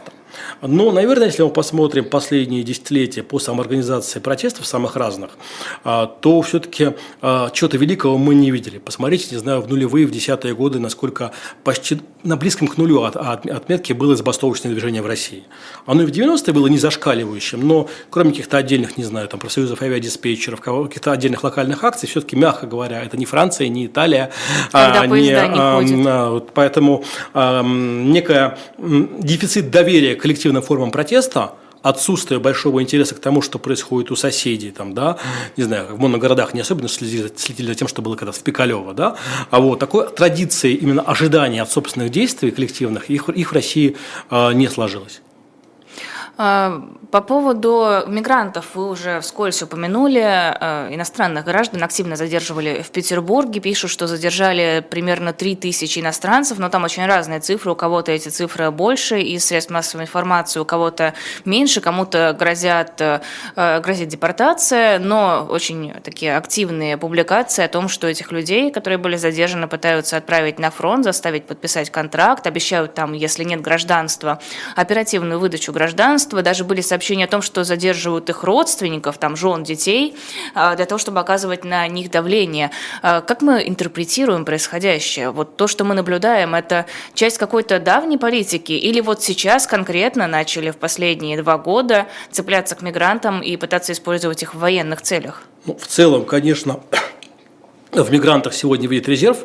[0.63, 5.31] Но, наверное, если мы посмотрим последние десятилетия по самоорганизации протестов самых разных,
[5.85, 8.79] а, то все-таки а, чего-то великого мы не видели.
[8.79, 11.33] Посмотрите, не знаю, в нулевые, в десятые годы, насколько
[11.65, 15.45] почти на близком к нулю от, от отметки было забастовочное движение в России.
[15.87, 19.81] Оно и в 90-е было не зашкаливающим, но кроме каких-то отдельных, не знаю, там, профсоюзов
[19.83, 24.31] авиадиспетчеров, каких-то отдельных локальных акций, все-таки, мягко говоря, это не Франция, не Италия.
[24.71, 26.07] Когда а, не, не ходят.
[26.07, 33.59] А, поэтому а, некая дефицит доверия коллективным формам протеста, отсутствие большого интереса к тому, что
[33.59, 35.17] происходит у соседей, там, да,
[35.57, 38.93] не знаю, в моногородах не особенно следили, следили за тем, что было когда в Пикалево,
[38.95, 39.17] да,
[39.51, 43.97] а вот такой традиции именно ожидания от собственных действий коллективных, их, их в России
[44.31, 45.23] э, не сложилось.
[46.43, 50.23] А, по поводу мигрантов вы уже вскользь упомянули.
[50.25, 53.61] А, иностранных граждан активно задерживали в Петербурге.
[53.61, 57.73] Пишут, что задержали примерно 3000 иностранцев, но там очень разные цифры.
[57.73, 61.13] У кого-то эти цифры больше из средств массовой информации, у кого-то
[61.45, 68.33] меньше, кому-то грозят, а, грозит депортация, но очень такие активные публикации о том, что этих
[68.33, 73.61] людей, которые были задержаны, пытаются отправить на фронт, заставить подписать контракт, обещают там, если нет
[73.61, 74.41] гражданства,
[74.75, 76.43] оперативную выдачу гражданства, государства.
[76.43, 80.15] Даже были сообщения о том, что задерживают их родственников, там, жен, детей,
[80.55, 82.71] а, для того, чтобы оказывать на них давление.
[83.03, 85.31] А, как мы интерпретируем происходящее?
[85.31, 88.73] Вот то, что мы наблюдаем, это часть какой-то давней политики?
[88.73, 94.43] Или вот сейчас конкретно начали в последние два года цепляться к мигрантам и пытаться использовать
[94.43, 95.43] их в военных целях?
[95.67, 96.81] Ну, в целом, конечно,
[97.93, 99.39] в мигрантах сегодня видит резерв,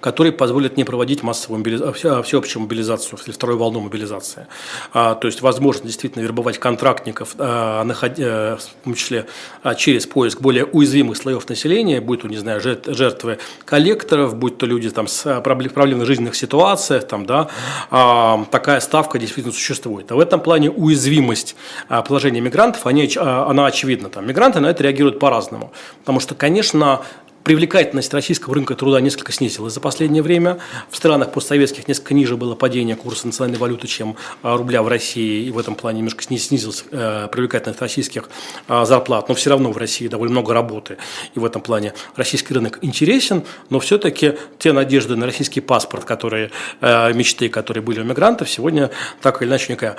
[0.00, 4.46] который позволит не проводить массовую мобилизацию, всеобщую мобилизацию, вторую волну мобилизации.
[4.92, 9.26] А, то есть, возможно действительно вербовать контрактников, а, находя, в том числе
[9.62, 14.66] а, через поиск более уязвимых слоев населения, будь то, не знаю, жертвы коллекторов, будь то
[14.66, 17.48] люди там, с проблемных жизненных ситуациях, там, да,
[17.90, 20.10] а, такая ставка действительно существует.
[20.12, 21.56] А в этом плане уязвимость
[21.88, 24.08] а, положения мигрантов, они, а, она очевидна.
[24.08, 25.72] Там, мигранты на это реагируют по-разному.
[26.00, 27.02] Потому что, конечно,
[27.44, 30.58] Привлекательность российского рынка труда несколько снизилась за последнее время.
[30.90, 35.46] В странах постсоветских несколько ниже было падение курса национальной валюты, чем а, рубля в России.
[35.46, 38.28] И в этом плане немножко снизилась э, привлекательность российских
[38.68, 39.28] а, зарплат.
[39.30, 40.98] Но все равно в России довольно много работы.
[41.34, 43.44] И в этом плане российский рынок интересен.
[43.70, 46.50] Но все-таки те надежды на российский паспорт, которые,
[46.82, 48.90] э, мечты, которые были у мигрантов, сегодня
[49.22, 49.96] так или иначе некая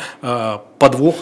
[0.81, 1.15] подвох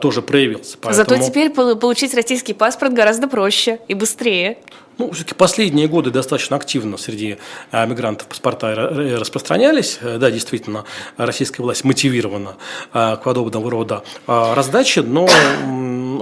[0.00, 0.76] тоже проявился.
[0.80, 0.94] Поэтому...
[0.94, 4.58] Зато теперь получить российский паспорт гораздо проще и быстрее.
[4.98, 7.38] Ну, все-таки последние годы достаточно активно среди
[7.70, 9.98] а, мигрантов паспорта распространялись.
[10.00, 10.84] Э, да, действительно,
[11.16, 12.56] российская власть мотивирована
[12.92, 15.28] а, к подобного рода а, раздаче, но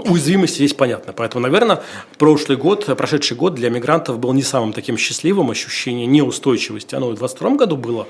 [0.05, 1.13] уязвимость здесь понятна.
[1.13, 1.83] Поэтому, наверное,
[2.19, 5.51] прошлый год, прошедший год для мигрантов был не самым таким счастливым.
[5.51, 8.07] Ощущение неустойчивости, оно в 2022 году было,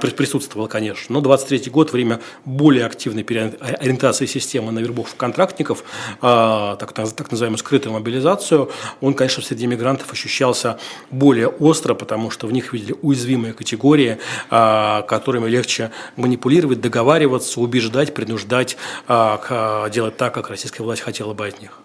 [0.00, 1.12] присутствовало, конечно.
[1.14, 5.84] Но 2023 год, время более активной ориентации системы на вербовку контрактников,
[6.20, 10.78] так, так называемую скрытую мобилизацию, он, конечно, среди мигрантов ощущался
[11.10, 14.18] более остро, потому что в них видели уязвимые категории,
[14.50, 18.76] а, которыми легче манипулировать, договариваться, убеждать, принуждать
[19.08, 21.84] а, делать так, как российская власть хотела бы от них.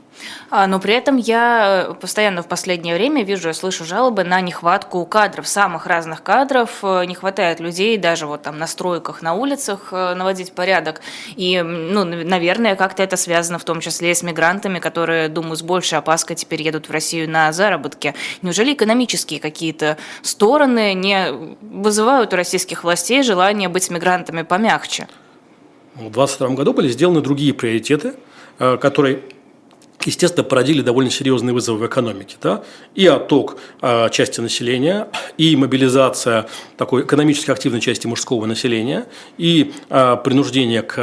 [0.50, 4.42] А, но при этом я э, постоянно в последнее время вижу и слышу жалобы на
[4.42, 6.80] нехватку кадров, самых разных кадров.
[6.84, 11.02] Э, не хватает людей даже вот там на стройках, на улицах э, наводить порядок.
[11.36, 16.00] И, ну, наверное, как-то это связано в том числе с мигрантами, которые, думаю, с большей
[16.00, 18.16] опаской теперь едут в Россию на заработки.
[18.42, 25.08] Неужели экономические какие-то стороны не вызывают у российских властей желание быть мигрантами помягче?
[25.96, 28.14] В 2022 году были сделаны другие приоритеты,
[28.60, 29.20] которые
[30.06, 32.38] естественно, породили довольно серьезные вызовы в экономике.
[32.42, 32.64] Да?
[32.96, 35.08] И отток э, части населения,
[35.38, 39.06] и мобилизация такой экономически активной части мужского населения,
[39.38, 40.96] и э, принуждение к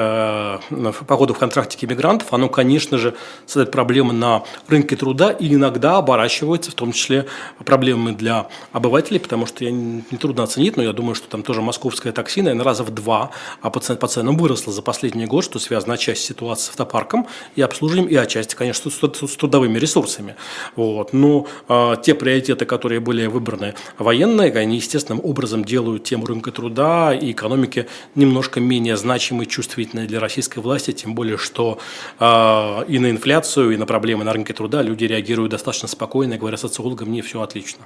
[0.71, 3.15] э, походу в контрактике мигрантов, оно, конечно же,
[3.47, 7.27] создает проблемы на рынке труда и иногда оборачивается, в том числе
[7.65, 11.61] проблемами для обывателей, потому что я не, трудно оценить, но я думаю, что там тоже
[11.61, 13.31] московское такси, наверное, раза в два
[13.61, 16.69] а по, цен, по ценам выросло за последний год, что связано отчасти с ситуацией с
[16.71, 20.37] автопарком и обслуживанием, и отчасти, конечно, с, трудовыми ресурсами.
[20.75, 21.13] Вот.
[21.13, 27.15] Но а, те приоритеты, которые были выбраны военные, они естественным образом делают тему рынка труда
[27.15, 31.79] и экономики немножко менее значимой, чувствительной для российской власти, тем более, что
[32.19, 36.57] а, и на инфляцию, и на проблемы на рынке труда люди реагируют достаточно спокойно, говоря
[36.57, 37.85] социологам, не все отлично.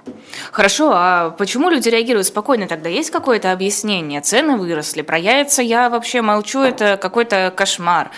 [0.52, 2.66] Хорошо, а почему люди реагируют спокойно?
[2.66, 4.20] Тогда есть какое-то объяснение?
[4.20, 8.10] Цены выросли, про яйца я вообще молчу, это какой-то кошмар.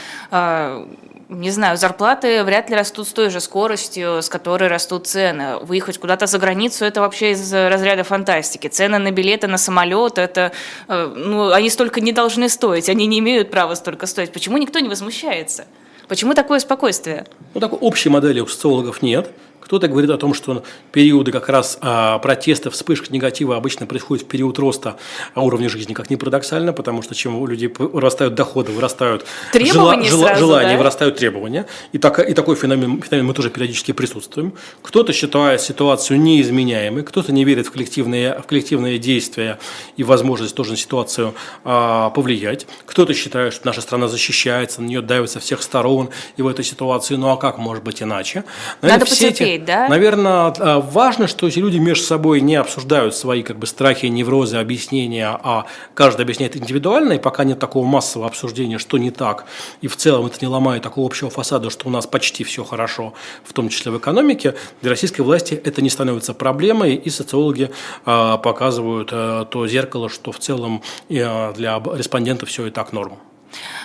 [1.35, 5.57] Не знаю, зарплаты вряд ли растут с той же скоростью, с которой растут цены.
[5.63, 8.69] Выехать куда-то за границу– это вообще из разряда фантастики.
[8.69, 10.53] Цены на билеты, на самолет– это,
[10.89, 14.31] э, ну, они столько не должны стоить, они не имеют права столько стоить.
[14.31, 15.65] Почему никто не возмущается?
[16.07, 17.25] Почему такое спокойствие?
[17.55, 19.31] Ну, такой общей модели у социологов нет.
[19.73, 24.29] Кто-то говорит о том, что периоды как раз а, протеста, вспышек негатива обычно происходят в
[24.29, 24.99] период роста
[25.35, 30.27] уровня жизни, как ни парадоксально, потому что чем у людей вырастают доходы, вырастают требования жела,
[30.27, 30.77] сразу, желания, да?
[30.77, 31.65] вырастают требования.
[31.93, 34.53] И, так, и такой феномен, феномен мы тоже периодически присутствуем.
[34.83, 39.59] Кто-то считает ситуацию неизменяемой, кто-то не верит в коллективные, в коллективные действия
[39.97, 41.33] и возможность тоже на ситуацию
[41.65, 42.67] а, повлиять.
[42.85, 46.63] Кто-то считает, что наша страна защищается, на нее давят со всех сторон, и в этой
[46.63, 48.45] ситуации, ну а как может быть иначе?
[48.83, 49.89] Наверное, Надо потерпеть, говорить, да?
[49.89, 54.57] Наверное, а, важно, что эти люди между собой не обсуждают свои как бы страхи, неврозы,
[54.57, 59.47] объяснения, а каждый объясняет индивидуально, и пока нет такого массового обсуждения, что не так,
[59.81, 63.15] и в целом это не ломает такого общего фасада, что у нас почти все хорошо,
[63.45, 67.71] в том числе в экономике, для российской власти это не становится проблемой, и социологи
[68.07, 73.19] э, показывают э, то зеркало, что в целом э, для респондентов все и так норм.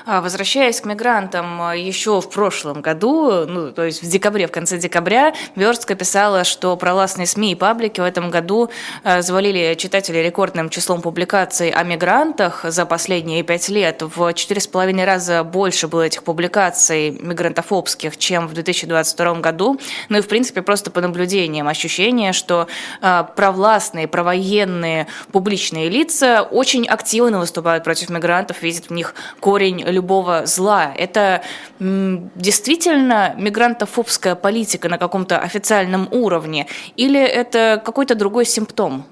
[0.05, 4.51] А, возвращаясь к мигрантам, а, еще в прошлом году, ну, то есть в декабре, в
[4.51, 8.69] конце декабря, Верстка писала, что проластные СМИ и паблики в этом году
[9.03, 14.01] а, завалили читателей рекордным числом публикаций о мигрантах за последние пять лет.
[14.01, 19.79] В четыре с половиной раза больше было этих публикаций мигрантофобских, чем в 2022 году.
[20.09, 22.67] Ну и, в принципе, просто по наблюдениям ощущение, что
[23.35, 29.13] провластные, провоенные публичные лица очень активно выступают против мигрантов, видят в них
[29.57, 30.93] корень любого зла.
[30.95, 31.41] Это
[31.79, 36.67] действительно мигрантофобская политика на каком-то официальном уровне
[36.99, 39.03] или это какой-то другой симптом?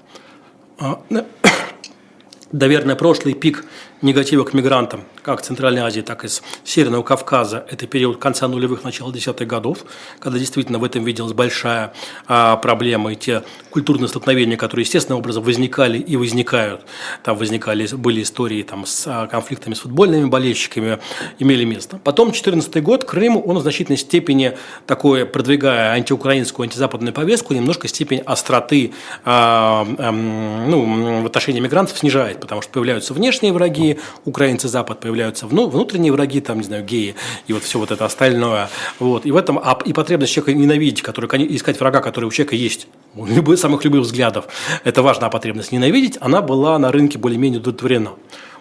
[0.78, 1.00] А,
[2.52, 3.64] наверное, прошлый пик
[4.02, 8.84] негатива к мигрантам, как Центральной Азии, так и с Северного Кавказа, это период конца нулевых,
[8.84, 9.84] начала десятых годов,
[10.20, 11.92] когда действительно в этом виделась большая
[12.28, 16.82] а, проблема, и те культурные столкновения, которые естественным образом возникали и возникают,
[17.24, 21.00] там возникали, были истории там, с а, конфликтами с футбольными болельщиками,
[21.40, 21.98] имели место.
[22.04, 28.20] Потом 2014 год, Крым, он в значительной степени такое, продвигая антиукраинскую, антизападную повестку, немножко степень
[28.20, 35.00] остроты а, а, ну, в отношении мигрантов снижает, потому что появляются внешние враги, украинцы, Запад,
[35.00, 37.14] появляются внутренние враги, там, не знаю, геи
[37.46, 38.68] и вот все вот это остальное.
[38.98, 39.26] Вот.
[39.26, 42.88] И в этом а, и потребность человека ненавидеть, который, искать врага, который у человека есть,
[43.14, 44.46] любых, самых любых взглядов,
[44.84, 48.12] это важная потребность ненавидеть, она была на рынке более-менее удовлетворена.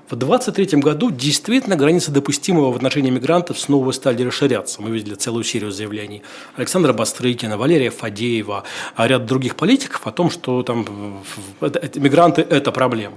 [0.08, 4.84] В 2023 году действительно границы допустимого в отношении мигрантов снова стали расширяться.
[4.84, 6.22] Мы видели целую серию заявлений
[6.56, 8.66] Александра Бастрыкина, Валерия Фадеева,
[8.96, 10.86] а ряд других политиков о том, что там
[11.96, 13.16] мигранты– это проблема.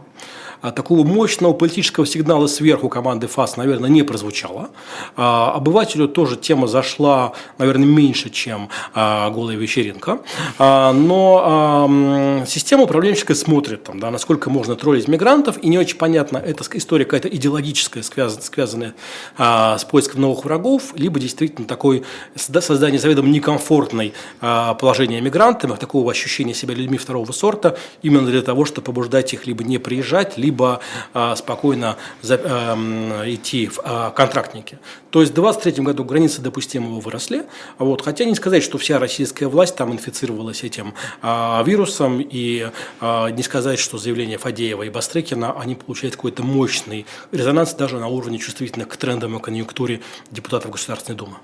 [0.61, 4.71] А такого мощного политического сигнала сверху команды ФАС, наверное, не прозвучало.
[5.17, 10.21] А, обывателю тоже тема зашла, наверное, меньше, чем а, голая вечеринка.
[10.59, 16.65] Но система управленческая смотрит, там, да, насколько можно троллить мигрантов, и не очень понятно, это
[16.73, 18.95] история какая-то идеологическая, связанная
[19.37, 22.03] с поиском новых врагов, либо действительно такое
[22.35, 28.87] создание заведомо некомфортной положения мигрантам, такого ощущения себя людьми второго сорта, именно для того, чтобы
[28.87, 30.81] побуждать их либо не приезжать, либо либо
[31.13, 34.79] а, спокойно эм, идти в а, контрактники.
[35.11, 37.45] То есть в 2023 году границы допустимого выросли,
[37.79, 43.43] вот, хотя не сказать, что вся российская власть там инфицировалась этим а, вирусом, и не
[43.43, 48.89] сказать, что заявления Фадеева и Бастрыкина, они получают какой-то мощный резонанс даже на уровне чувствительных
[48.89, 51.37] к трендам и конъюнктуре депутатов Государственной Думы.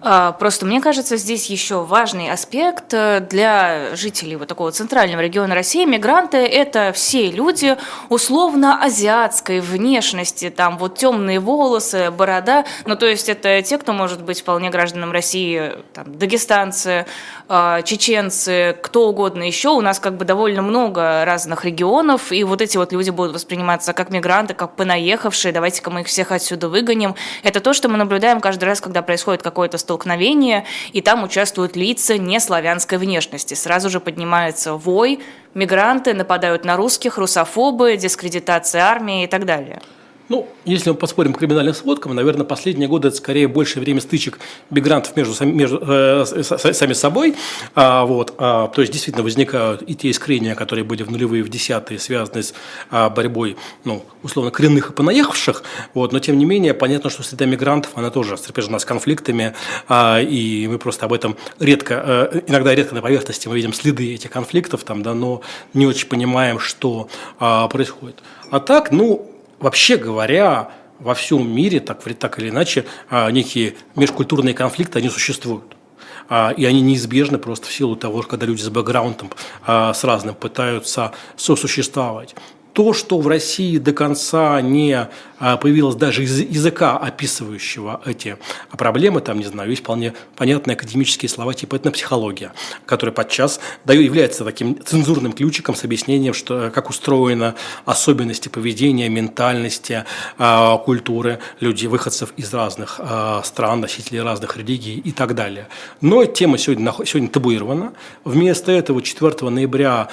[0.00, 5.54] А, просто мне кажется, здесь еще важный аспект э, для жителей вот такого центрального региона
[5.54, 5.84] России.
[5.84, 7.76] Мигранты– это все люди
[8.08, 12.64] условно азиатской внешности, там вот темные волосы, борода.
[12.86, 17.06] Ну, то есть это те, кто может быть вполне гражданам России, там, дагестанцы,
[17.48, 19.70] а, чеченцы, кто угодно еще.
[19.70, 23.92] У нас как бы довольно много разных регионов, и вот эти вот люди будут восприниматься
[23.92, 25.52] как мигранты, как понаехавшие.
[25.52, 27.14] Давайте-ка мы их всех отсюда выгоним.
[27.42, 31.76] Это то, что мы наблюдаем каждый раз, когда происходит как какое-то столкновение, и там участвуют
[31.76, 33.54] лица не славянской внешности.
[33.54, 35.20] Сразу же поднимается вой,
[35.54, 39.80] мигранты нападают на русских, русофобы, дискредитация армии и так далее.
[40.28, 44.38] Ну, если мы поспорим к криминальным сводкам, наверное, последние годы это скорее большее время стычек
[44.70, 47.34] мигрантов между, между э, сами собой.
[47.74, 51.50] А, вот, а, то есть, действительно, возникают и те искрения, которые были в нулевые, в
[51.50, 52.54] десятые, связанные с
[52.90, 55.62] а, борьбой, ну, условно, коренных и понаехавших.
[55.92, 59.54] Вот, но, тем не менее, понятно, что среда мигрантов, она тоже сопряжена с конфликтами,
[59.88, 64.14] а, и мы просто об этом редко, а, иногда редко на поверхности мы видим следы
[64.14, 65.42] этих конфликтов, там, да, но
[65.74, 67.08] не очень понимаем, что
[67.38, 68.22] а, происходит.
[68.50, 69.30] А так, ну,
[69.64, 75.74] вообще говоря, во всем мире, так, так или иначе, а, некие межкультурные конфликты, они существуют.
[76.28, 79.30] А, и они неизбежны просто в силу того, когда люди с бэкграундом
[79.66, 82.34] а, с разным пытаются сосуществовать
[82.74, 85.08] то, что в России до конца не
[85.38, 88.36] а, появилось даже языка, описывающего эти
[88.70, 92.52] проблемы, там, не знаю, есть вполне понятные академические слова типа этнопсихология,
[92.84, 100.04] которые подчас является таким цензурным ключиком с объяснением, что, как устроены особенности поведения, ментальности,
[100.36, 105.68] а, культуры людей, выходцев из разных а, стран, носителей разных религий и так далее.
[106.00, 107.92] Но тема сегодня, сегодня табуирована.
[108.24, 110.08] Вместо этого 4 ноября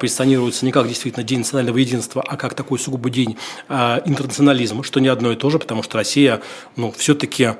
[0.00, 3.36] позиционируется не как действительно День национального единства, единства, а как такой сугубо день
[3.68, 6.40] э, интернационализма, что не одно и то же, потому что Россия,
[6.76, 7.50] ну, все-таки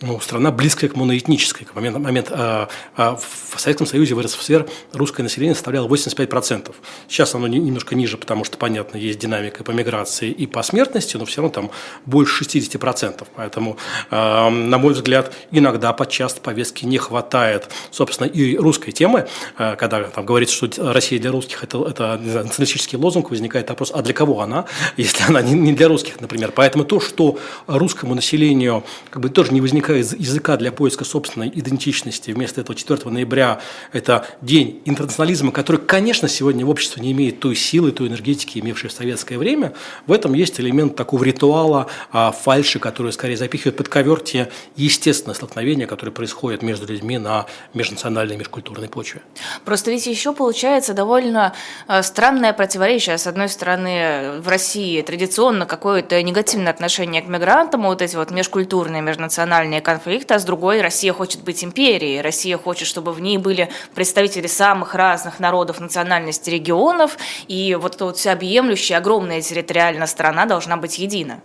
[0.00, 1.66] ну, страна близкая к моноэтнической.
[1.66, 6.72] В момент, момент а, а, в Советском Союзе, в РСФСР русское население составляло 85%.
[7.08, 11.16] Сейчас оно не, немножко ниже, потому что, понятно, есть динамика по миграции и по смертности,
[11.16, 11.70] но все равно там
[12.06, 13.26] больше 60%.
[13.34, 13.76] Поэтому,
[14.10, 20.04] а, на мой взгляд, иногда подчас повестки не хватает, собственно, и русской темы, а, когда
[20.04, 24.14] там говорится, что Россия для русских это, это знаю, националистический лозунг, возникает вопрос, а для
[24.14, 26.52] кого она, если она не, не для русских, например.
[26.54, 32.30] Поэтому то, что русскому населению как бы тоже не возникает языка для поиска собственной идентичности.
[32.30, 33.60] Вместо этого 4 ноября
[33.92, 38.90] это день интернационализма, который, конечно, сегодня в обществе не имеет той силы, той энергетики, имевшей
[38.90, 39.72] в советское время.
[40.06, 45.34] В этом есть элемент такого ритуала, а, фальши, который скорее запихивает под ковер те естественные
[45.34, 49.22] столкновения, которые происходят между людьми на межнациональной, межкультурной почве.
[49.64, 51.54] Просто ведь еще получается довольно
[51.86, 53.18] а, странное противоречие.
[53.18, 59.02] С одной стороны, в России традиционно какое-то негативное отношение к мигрантам, вот эти вот межкультурные,
[59.02, 62.20] межнациональные разные конфликты, а с другой Россия хочет быть империей.
[62.20, 67.16] Россия хочет, чтобы в ней были представители самых разных народов, национальностей, регионов,
[67.48, 71.40] и вот эта вот всеобъемлющая, огромная территориальная страна должна быть едина.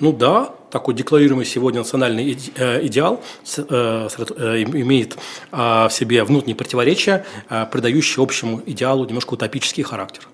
[0.00, 3.22] Ну да, такой декларируемый сегодня национальный э, идеал
[3.56, 4.08] э,
[4.38, 5.16] э, имеет
[5.50, 7.24] в себе внутренние противоречия,
[7.72, 10.28] придающие общему идеалу немножко утопический характер.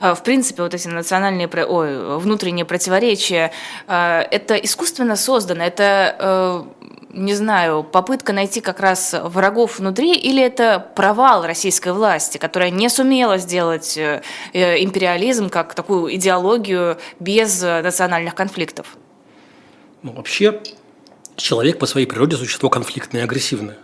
[0.00, 3.52] В принципе, вот эти национальные, ой, внутренние противоречия,
[3.86, 6.66] это искусственно создано, это
[7.14, 12.88] не знаю, попытка найти как раз врагов внутри, или это провал российской власти, которая не
[12.88, 18.96] сумела сделать империализм как такую идеологию без национальных конфликтов?
[20.02, 20.62] Ну, вообще,
[21.36, 23.76] человек по своей природе существо конфликтное и агрессивное.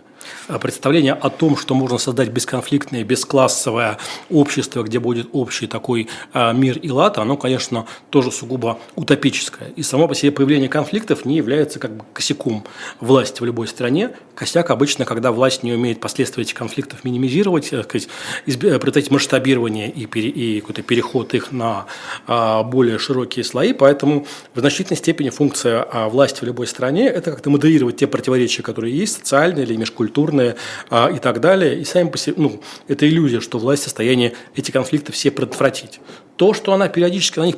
[0.47, 3.97] А представление о том, что можно создать бесконфликтное, бесклассовое
[4.29, 9.69] общество, где будет общий такой а, мир и лад, оно, конечно, тоже сугубо утопическое.
[9.75, 12.63] И само по себе появление конфликтов не является как бы косяком
[12.99, 14.11] власти в любой стране.
[14.35, 18.09] Косяк обычно, когда власть не умеет последствия этих конфликтов минимизировать, так сказать,
[18.45, 21.85] предотвратить масштабирование и, пере, и какой-то переход их на
[22.27, 23.73] а, более широкие слои.
[23.73, 28.97] Поэтому в значительной степени функция власти в любой стране– это как-то моделировать те противоречия, которые
[28.97, 30.55] есть, социальные или межкультурные, культурные
[30.89, 31.79] а, и так далее.
[31.79, 35.99] И сами по себе, ну, это иллюзия, что власть в состоянии эти конфликты все предотвратить.
[36.35, 37.55] То, что она периодически на них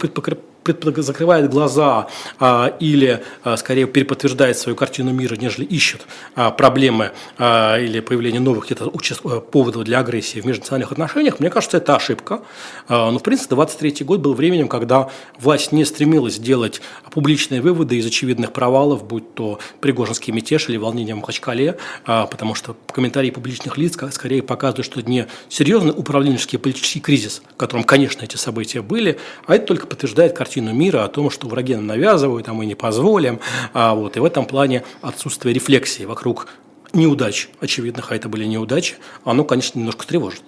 [0.97, 2.07] закрывает глаза
[2.39, 6.05] а, или, а, скорее, переподтверждает свою картину мира, нежели ищет
[6.35, 11.49] а, проблемы а, или появление новых где-то э, поводов для агрессии в межнациональных отношениях, мне
[11.49, 12.41] кажется, это ошибка.
[12.87, 15.09] А, но, в принципе, 23 год был временем, когда
[15.39, 16.81] власть не стремилась делать
[17.11, 22.53] публичные выводы из очевидных провалов, будь то Пригожинский мятеж или волнение в Махачкале, а, потому
[22.55, 27.83] что комментарии публичных лиц скорее показывают, что это не серьезный управленческий политический кризис, в котором,
[27.83, 31.75] конечно, эти события были, а это только подтверждает картину картину мира о том, что враги
[31.75, 33.39] нам навязывают, а мы не позволим.
[33.73, 36.47] А вот, и в этом плане отсутствие рефлексии вокруг
[36.91, 40.41] неудач, очевидных, а это были неудачи, оно, конечно, немножко тревожит.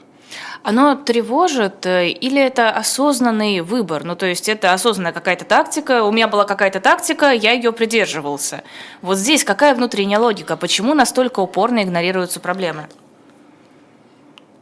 [0.62, 4.04] Оно тревожит э, или это осознанный выбор?
[4.04, 8.64] Ну, то есть это осознанная какая-то тактика, у меня была какая-то тактика, я ее придерживался.
[9.02, 10.58] Вот здесь какая внутренняя логика?
[10.58, 12.88] Почему настолько упорно игнорируются проблемы?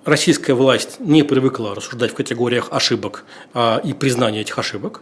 [0.06, 3.26] Российская власть не привыкла рассуждать в категориях ошибок
[3.56, 5.02] а, и признания этих ошибок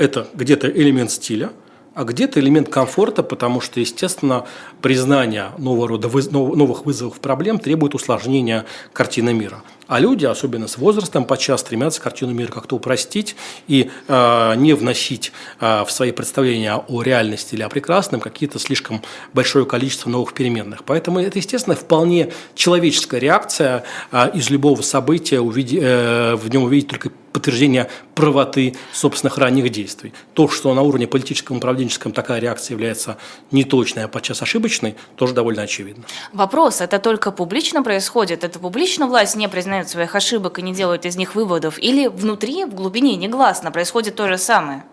[0.00, 1.50] это где-то элемент стиля,
[1.94, 4.46] а где-то элемент комфорта, потому что, естественно,
[4.80, 9.62] признание нового рода новых вызовов проблем требует усложнения картины мира.
[9.90, 13.34] А люди, особенно с возрастом, подчас стремятся картину мира как-то упростить
[13.66, 19.02] и э, не вносить э, в свои представления о реальности или о прекрасном какие-то слишком
[19.32, 20.84] большое количество новых переменных.
[20.84, 23.82] Поэтому это, естественно, вполне человеческая реакция
[24.12, 30.12] э, из любого события увидеть, э, в нем увидеть только подтверждение правоты собственных ранних действий.
[30.34, 33.18] То, что на уровне политическом управленческом такая реакция является
[33.50, 36.04] неточной, а подчас ошибочной, тоже довольно очевидно.
[36.32, 38.44] Вопрос, это только публично происходит?
[38.44, 41.78] Это публично власть не признает своих ошибок и не делает из них выводов?
[41.78, 44.84] Или внутри, в глубине, негласно происходит то же самое?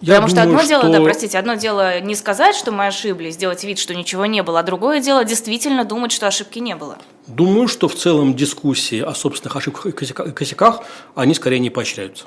[0.00, 0.92] Я Потому думаю, что одно дело, что...
[0.92, 4.58] да, простите, одно дело не сказать, что мы ошиблись, сделать вид, что ничего не было,
[4.58, 6.98] а другое дело действительно думать, что ошибки не было.
[7.28, 10.82] Думаю, что в целом дискуссии о собственных ошибках и косяках,
[11.14, 12.24] они скорее не поощряются.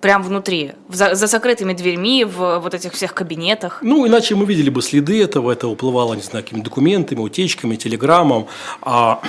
[0.00, 3.80] Прям внутри, за, за закрытыми дверьми, в вот этих всех кабинетах.
[3.82, 8.46] Ну, иначе мы видели бы следы этого, это уплывало, не знаю, какими документами, утечками, телеграммом,
[8.82, 9.20] а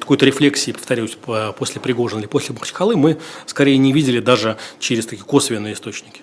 [0.00, 1.16] какой-то рефлексии, повторюсь,
[1.58, 6.22] после Пригожина или после Махачкалы мы скорее не видели даже через такие косвенные источники.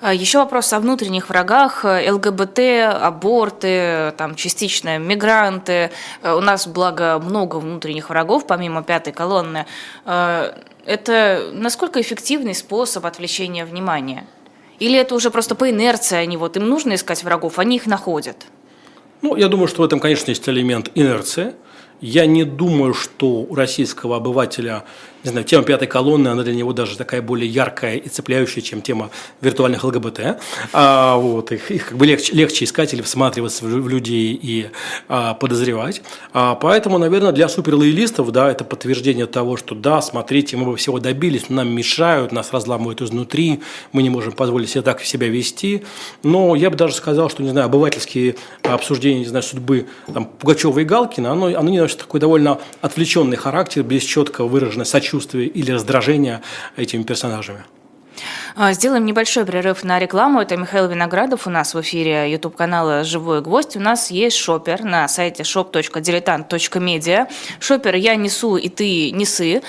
[0.00, 1.84] А, Еще вопрос о внутренних врагах.
[1.84, 2.58] ЛГБТ,
[3.02, 5.90] аборты, там, частично мигранты.
[6.22, 9.66] Э, у нас, благо, много внутренних врагов, помимо пятой колонны.
[10.88, 14.26] Это насколько эффективный способ отвлечения внимания?
[14.78, 18.46] Или это уже просто по инерции они вот им нужно искать врагов, они их находят?
[19.20, 21.52] Ну, я думаю, что в этом, конечно, есть элемент инерции.
[22.00, 24.84] Я не думаю, что у российского обывателя
[25.24, 28.82] не знаю, тема пятой колонны, она для него даже такая более яркая и цепляющая, чем
[28.82, 29.10] тема
[29.40, 30.38] виртуальных ЛГБТ.
[30.72, 34.70] А, вот, их, их как бы легче, легче искать или всматриваться в, в людей и
[35.08, 36.02] а, подозревать.
[36.32, 41.00] А, поэтому, наверное, для суперлоялистов, да, это подтверждение того, что да, смотрите, мы бы всего
[41.00, 43.60] добились, нам мешают, нас разламывают изнутри,
[43.92, 45.82] мы не можем позволить себе так себя вести.
[46.22, 50.78] Но я бы даже сказал, что, не знаю, обывательские обсуждения, не знаю, судьбы там, Пугачева
[50.78, 55.46] и Галкина, оно, оно не носит такой довольно отвлеченный характер, без четко выраженной сочувствия сочувствия
[55.46, 56.42] или раздражения
[56.76, 57.64] этими персонажами.
[58.56, 60.40] А, сделаем небольшой перерыв на рекламу.
[60.40, 63.76] Это Михаил Виноградов у нас в эфире YouTube-канала «Живой гвоздь».
[63.76, 67.28] У нас есть шопер на сайте shop.diletant.media.
[67.60, 69.62] Шопер «Я несу, и ты несы».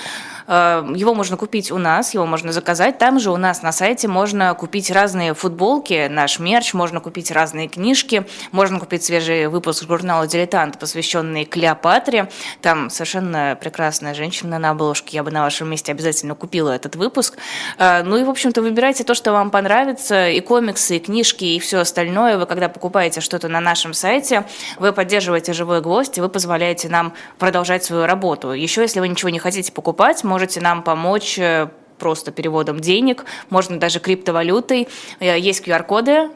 [0.50, 2.98] Э, его можно купить у нас, его можно заказать.
[2.98, 7.68] Там же у нас на сайте можно купить разные футболки, наш мерч, можно купить разные
[7.68, 12.28] книжки, можно купить свежий выпуск журнала «Дилетант», посвященный Клеопатре.
[12.62, 15.16] Там совершенно прекрасная женщина на обложке.
[15.16, 17.38] Я бы на вашем месте обязательно купила этот выпуск.
[17.78, 20.28] Э, ну и, в общем-то, выбирайте то, что вам понравится.
[20.30, 22.38] И комиксы, и книжки, и все остальное.
[22.38, 24.44] Вы, когда покупаете что-то на нашем сайте,
[24.80, 28.50] вы поддерживаете «Живой гвоздь», и вы позволяете нам продолжать свою работу.
[28.50, 31.68] Еще, если вы ничего не хотите покупать, можно можете нам помочь э,
[31.98, 34.88] просто переводом денег, можно даже криптовалютой.
[35.18, 36.30] Э, есть QR-коды,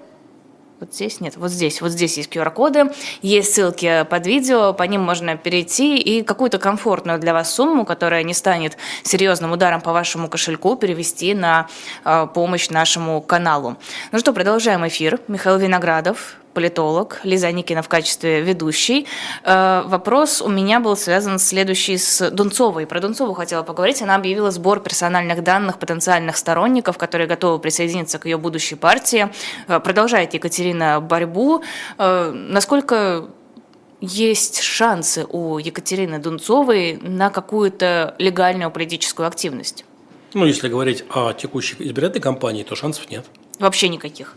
[0.79, 2.93] вот здесь нет, вот здесь, вот здесь есть QR-коды,
[3.23, 8.25] есть ссылки под видео, по ним можно перейти и какую-то комфортную для вас сумму, которая
[8.25, 11.69] не станет серьезным ударом по вашему кошельку, перевести на
[12.05, 13.79] э, помощь нашему каналу.
[14.13, 15.19] Ну что, продолжаем эфир.
[15.29, 19.07] Михаил Виноградов, политолог, Лиза Никина в качестве ведущей.
[19.43, 22.87] Э, вопрос у меня был связан следующий с Дунцовой.
[22.87, 24.01] Про Дунцову хотела поговорить.
[24.01, 29.29] Она объявила сбор персональных данных потенциальных сторонников, которые готовы присоединиться к ее будущей партии.
[29.69, 31.63] Э, продолжает Екатерина борьбу.
[31.99, 33.29] Э, насколько
[34.01, 39.85] есть шансы у Екатерины Дунцовой на какую-то легальную политическую активность?
[40.35, 43.25] Ну, если говорить о текущей избирательной кампании, то шансов нет.
[43.59, 44.37] Вообще никаких.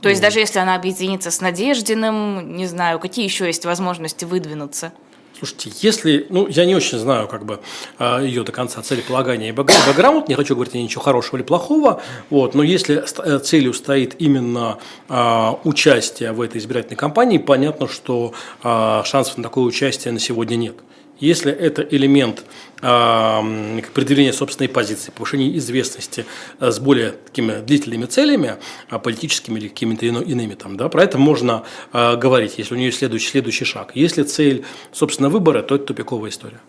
[0.00, 4.92] То есть даже если она объединится с Надеждиным, не знаю, какие еще есть возможности выдвинуться?
[5.38, 7.60] Слушайте, если, ну, я не очень знаю, как бы,
[7.96, 12.56] а, ее до конца целеполагания и бэкграунд, не хочу говорить ничего хорошего или плохого, вот,
[12.56, 14.78] но если э, целью стоит именно
[15.08, 18.32] а, участие в этой избирательной кампании, понятно, что
[18.64, 20.74] а, шансов на такое участие на сегодня нет.
[21.20, 22.44] Если это элемент
[22.80, 26.26] э, предъявления собственной позиции, повышения известности
[26.60, 28.56] э, с более такими длительными целями,
[28.90, 32.92] э, политическими или какими-то иными, там, да, про это можно э, говорить, если у нее
[32.92, 33.92] следующий, следующий шаг.
[33.94, 36.60] Если цель, собственно, выбора, то это тупиковая история.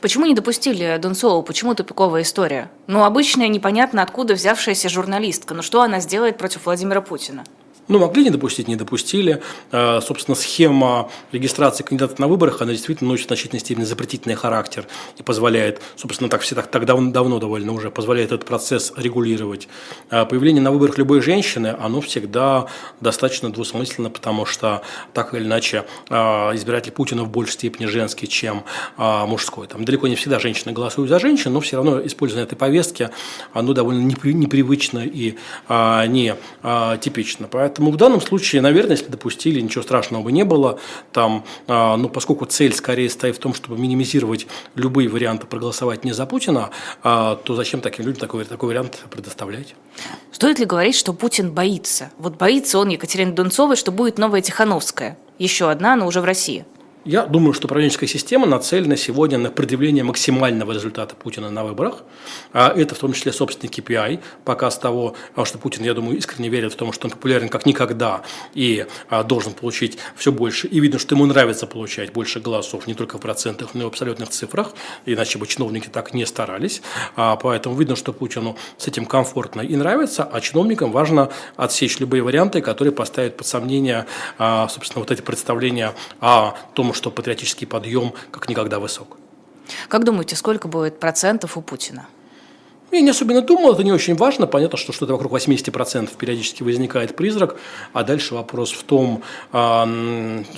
[0.00, 1.42] Почему не допустили Донцову?
[1.42, 2.70] Почему тупиковая история?
[2.86, 5.54] Ну, обычная, непонятно откуда взявшаяся журналистка.
[5.54, 7.44] Ну, что она сделает против Владимира Путина?
[7.92, 9.42] Ну, могли не допустить, не допустили.
[9.70, 14.86] А, собственно, схема регистрации кандидатов на выборах, она действительно носит в значительной степени запретительный характер
[15.18, 19.68] и позволяет, собственно, так все так, так давно, давно довольно уже, позволяет этот процесс регулировать.
[20.08, 22.64] А, появление на выборах любой женщины, оно всегда
[23.02, 24.80] достаточно двусмысленно, потому что
[25.12, 28.64] так или иначе а, избиратель Путина в большей степени женский, чем
[28.96, 29.66] мужской.
[29.66, 33.10] Там далеко не всегда женщины голосуют за женщин, но все равно использование этой повестки,
[33.52, 35.36] оно довольно непривычно и
[35.68, 36.36] не
[36.98, 37.48] типично.
[37.50, 40.78] Поэтому Поэтому в данном случае, наверное, если допустили, ничего страшного бы не было.
[41.10, 46.12] Там, а, ну, поскольку цель скорее стоит в том, чтобы минимизировать любые варианты проголосовать не
[46.12, 46.70] за Путина,
[47.02, 49.74] а, то зачем таким людям такой, такой вариант предоставлять?
[50.30, 52.12] Стоит ли говорить, что Путин боится?
[52.18, 55.18] Вот боится он Екатерины Дунцовой, что будет новая Тихановская.
[55.40, 56.64] Еще одна, но уже в России.
[57.04, 62.04] Я думаю, что правительская система нацелена сегодня на предъявление максимального результата Путина на выборах.
[62.52, 66.72] А это в том числе собственный KPI, показ того, что Путин, я думаю, искренне верит
[66.72, 68.22] в том, что он популярен как никогда
[68.54, 70.68] и а, должен получить все больше.
[70.68, 73.88] И видно, что ему нравится получать больше голосов не только в процентах, но и в
[73.88, 74.72] абсолютных цифрах,
[75.04, 76.82] иначе бы чиновники так не старались.
[77.16, 82.22] А, поэтому видно, что Путину с этим комфортно и нравится, а чиновникам важно отсечь любые
[82.22, 84.06] варианты, которые поставят под сомнение,
[84.38, 89.18] собственно, вот эти представления о том, что патриотический подъем как никогда высок.
[89.88, 92.06] Как думаете, сколько будет процентов у Путина?
[92.92, 94.46] Я не особенно думал, это не очень важно.
[94.46, 97.56] Понятно, что что-то вокруг 80% периодически возникает призрак,
[97.94, 99.88] а дальше вопрос в том, а,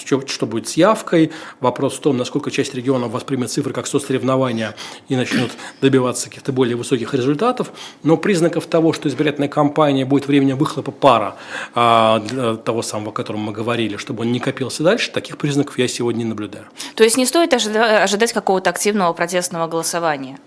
[0.04, 1.30] что, будет с явкой,
[1.60, 4.74] вопрос в том, насколько часть регионов воспримет цифры как соцсоревнования
[5.08, 7.70] и начнут добиваться каких-то более высоких результатов.
[8.02, 11.36] Но признаков того, что избирательная кампания будет временем выхлопа пара
[11.72, 15.78] а, для того самого, о котором мы говорили, чтобы он не копился дальше, таких признаков
[15.78, 16.66] я сегодня не наблюдаю.
[16.96, 20.40] То есть не стоит ожидать какого-то активного протестного голосования?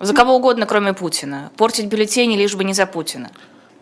[0.00, 1.50] За кого угодно, кроме Путина.
[1.56, 3.30] Портить бюллетени, лишь бы не за Путина.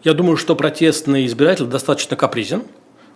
[0.05, 2.63] Я думаю, что протестный избиратель достаточно капризен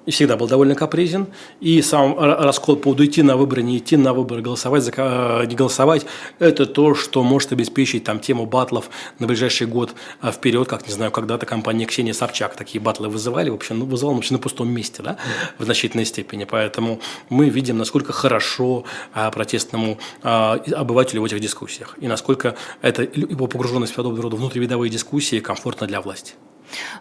[0.08, 1.26] и всегда был довольно капризен.
[1.60, 6.06] И сам раскол по поводу идти на выборы, не идти на выборы, голосовать, не голосовать,
[6.38, 8.88] это то, что может обеспечить там тему батлов
[9.18, 13.50] на ближайший год а, вперед, как, не знаю, когда-то компания Ксения Собчак такие батлы вызывали,
[13.50, 15.18] в общем, ну, вызывал вообще на пустом месте, да,
[15.58, 16.44] в значительной степени.
[16.44, 23.46] Поэтому мы видим, насколько хорошо а, протестному обывателю в этих дискуссиях и насколько это его
[23.46, 26.32] погруженность в подобного рода внутривидовые дискуссии комфортна для власти.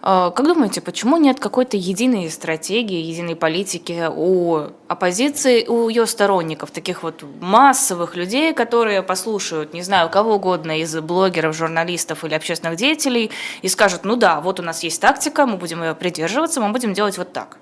[0.02, 6.72] А, как думаете, почему нет какой-то единой стратегии, единой политики у оппозиции, у ее сторонников,
[6.72, 12.78] таких вот массовых людей, которые послушают, не знаю, кого угодно из блогеров, журналистов или общественных
[12.78, 16.72] деятелей и скажут, ну да, вот у нас есть тактика, мы будем ее придерживаться, мы
[16.72, 17.58] будем делать вот так?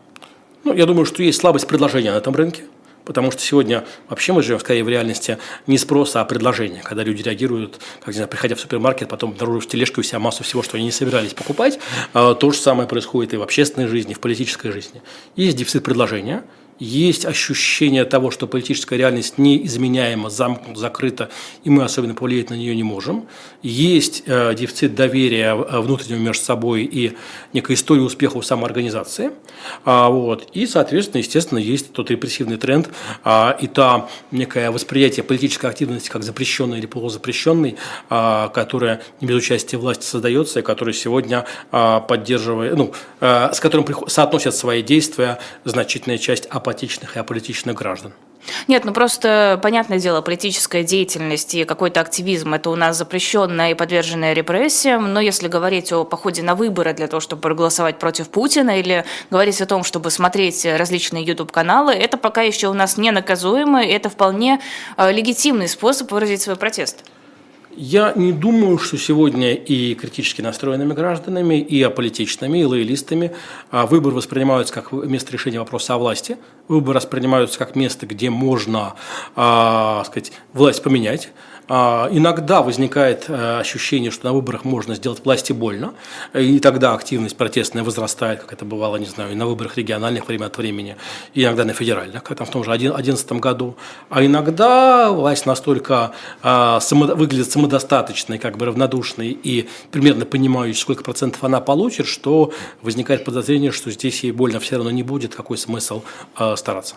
[0.63, 2.63] Ну, я думаю, что есть слабость предложения на этом рынке.
[3.05, 5.37] Потому что сегодня вообще мы живем скорее в реальности
[5.67, 9.65] не спроса, а предложения, когда люди реагируют, как не знаю, приходя в супермаркет, потом обнаружив
[9.65, 11.79] в тележке у себя массу всего, что они не собирались покупать.
[12.13, 15.01] А, то же самое происходит и в общественной жизни, и в политической жизни.
[15.35, 16.43] Есть дефицит предложения–
[16.79, 21.29] есть ощущение того, что политическая реальность неизменяема, замкнута, закрыта,
[21.63, 23.27] и мы особенно повлиять на нее не можем.
[23.61, 27.15] Есть э, дефицит доверия э, внутреннего между собой и
[27.53, 29.31] некая история успеха у самоорганизации.
[29.85, 30.49] А, вот.
[30.53, 32.89] И, соответственно, естественно, есть тот репрессивный тренд
[33.23, 37.77] а, и та некое восприятие политической активности как запрещенной или полузапрещенной,
[38.09, 43.59] а, которая не без участия власти создается, и которая сегодня а, поддерживает, ну, а, с
[43.59, 48.13] которым соотносят свои действия значительная часть апатичных и аполитичных граждан.
[48.67, 53.73] Нет, ну просто, понятное дело, политическая деятельность и какой-то активизм– это у нас запрещенная и
[53.73, 58.79] подверженная репрессиям, но если говорить о походе на выборы для того, чтобы проголосовать против Путина
[58.79, 63.83] или говорить о том, чтобы смотреть различные YouTube-каналы, это пока еще у нас не наказуемо,
[63.83, 64.59] и это вполне
[64.97, 67.03] э, легитимный способ выразить свой протест.
[67.77, 73.33] Я не думаю, что сегодня и критически настроенными гражданами, и аполитичными, и лоялистами
[73.69, 76.37] а, выбор воспринимаются как место решения вопроса о власти.
[76.69, 78.95] Выборы воспринимаются как место, где можно
[79.35, 81.31] а, сказать, власть поменять.
[81.67, 85.93] А, иногда возникает э, ощущение, что на выборах можно сделать власти больно,
[86.33, 90.45] и тогда активность протестная возрастает, как это бывало, не знаю, и на выборах региональных время
[90.45, 90.95] от времени,
[91.33, 93.75] и иногда на федеральных, как там в том же 2011 году.
[94.09, 96.11] А иногда власть настолько
[96.43, 103.25] а, выглядит самодостаточной, как бы равнодушной и примерно понимающей, сколько процентов она получит, что возникает
[103.25, 106.03] подозрение, что здесь ей больно все равно не будет, какой смысл
[106.35, 106.95] а, стараться.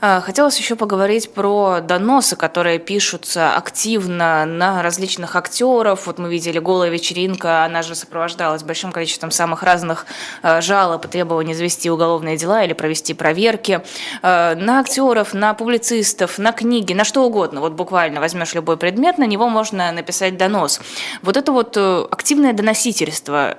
[0.00, 6.06] А, хотелось еще поговорить про доносы, которые пишутся активно на различных актеров.
[6.06, 10.06] Вот мы видели «Голая вечеринка», она же сопровождалась большим количеством самых разных
[10.42, 13.80] а, жалоб и требований завести уголовные дела или провести проверки.
[14.22, 17.60] А, на актеров, на публицистов, на книги, на что угодно.
[17.60, 20.80] Вот буквально возьмешь любой предмет, на него можно написать донос.
[21.22, 23.56] Вот это вот э, активное доносительство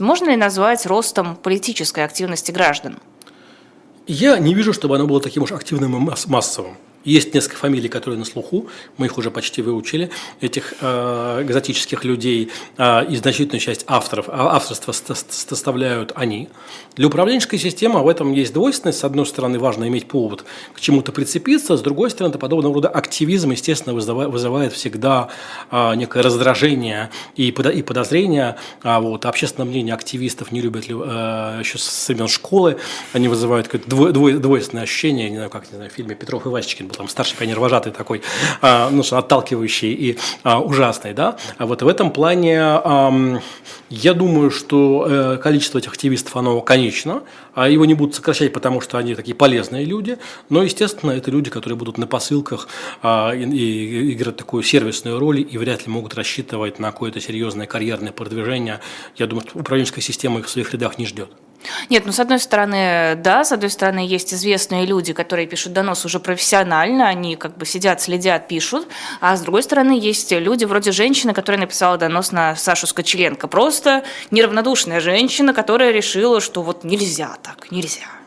[0.00, 2.98] можно ли назвать ростом политической активности граждан?
[4.08, 6.78] Я не вижу, чтобы оно было таким уж активным и массовым.
[7.04, 12.50] Есть несколько фамилий, которые на слуху, мы их уже почти выучили, этих э, экзотических людей,
[12.76, 16.48] э, и значительную часть авторов, а авторства составляют они.
[16.96, 18.98] Для управленческой системы в этом есть двойственность.
[18.98, 20.44] С одной стороны, важно иметь повод
[20.74, 25.28] к чему-то прицепиться, с другой стороны, это подобного рода активизм, естественно, вызывает, вызывает всегда
[25.70, 28.56] э, некое раздражение и, и подозрение.
[28.82, 32.78] А вот, общественное мнение активистов не любят э, еще с времен школы,
[33.12, 36.88] они вызывают какое-то двойственное ощущение, не знаю, как не знаю, в фильме Петров и Васечкин
[36.88, 38.22] был там старший пионер-вожатый такой,
[38.60, 41.36] а, ну, отталкивающий и а, ужасный, да.
[41.56, 42.56] А вот в этом плане
[43.90, 47.22] я думаю, что э, количество этих активистов, оно конечно,
[47.54, 50.18] а его не будут сокращать, потому что они такие полезные люди,
[50.48, 52.68] но, естественно, это люди, которые будут на посылках
[53.02, 58.80] и играть такую сервисную роль и вряд ли могут рассчитывать на какое-то серьезное карьерное продвижение.
[59.16, 61.30] Я думаю, что управленческая система их в своих рядах не ждет.
[61.90, 66.04] Нет, ну, с одной стороны, да, с одной стороны, есть известные люди, которые пишут донос
[66.04, 68.86] уже профессионально, они как бы сидят, следят, пишут,
[69.20, 74.04] а с другой стороны, есть люди вроде женщины, которая написала донос на Сашу Скочеленко, просто
[74.30, 78.17] неравнодушная женщина, которая решила, что вот нельзя так, нельзя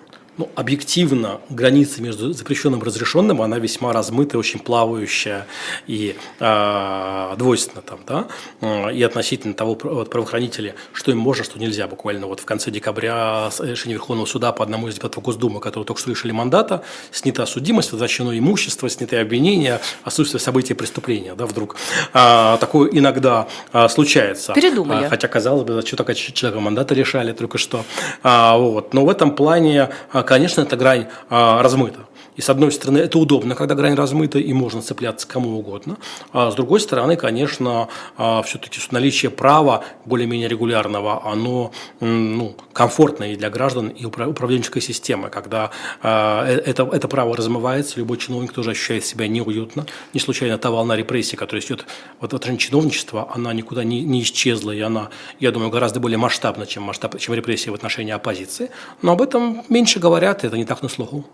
[0.42, 5.46] ну, объективно граница между запрещенным и разрешенным, она весьма размытая, очень плавающая
[5.86, 11.88] и э, двойственна там, да, и относительно того вот, правоохранителя, что им можно, что нельзя.
[11.88, 16.02] Буквально вот в конце декабря решение Верховного суда по одному из депутатов Госдумы, которые только
[16.02, 16.82] что лишили мандата,
[17.12, 21.76] снята судимость, возвращено имущество, сняты обвинения, отсутствие события преступления, да, вдруг.
[22.14, 24.54] А, такое иногда а, случается.
[24.54, 25.06] Передумали.
[25.06, 27.86] А, хотя, казалось бы, что такое человека мандата решали только что.
[28.24, 28.96] А, вот.
[28.96, 32.00] Но в этом плане а, конечно, эта грань а, размыта.
[32.36, 35.98] И с одной стороны, это удобно, когда грань размыта, и можно цепляться кому угодно.
[36.32, 43.36] А с другой стороны, конечно, а, все-таки наличие права более-менее регулярного, оно ну, комфортно и
[43.36, 45.30] для граждан, и управленческой системы.
[45.30, 45.72] Когда
[46.02, 49.86] а, э, это, это право размывается, любой чиновник тоже ощущает себя неуютно.
[50.14, 51.86] Не случайно та волна репрессий, которая идет
[52.20, 55.10] в отношении чиновничества, она никуда не, не исчезла, и она,
[55.40, 58.70] я думаю, гораздо более масштабна, чем, масштаб, чем репрессии в отношении оппозиции.
[59.02, 61.26] Но об этом меньше говорят, это не так на слуху.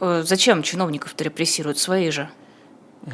[0.00, 1.78] Э, зачем чиновников-то репрессируют?
[1.78, 2.28] Свои же.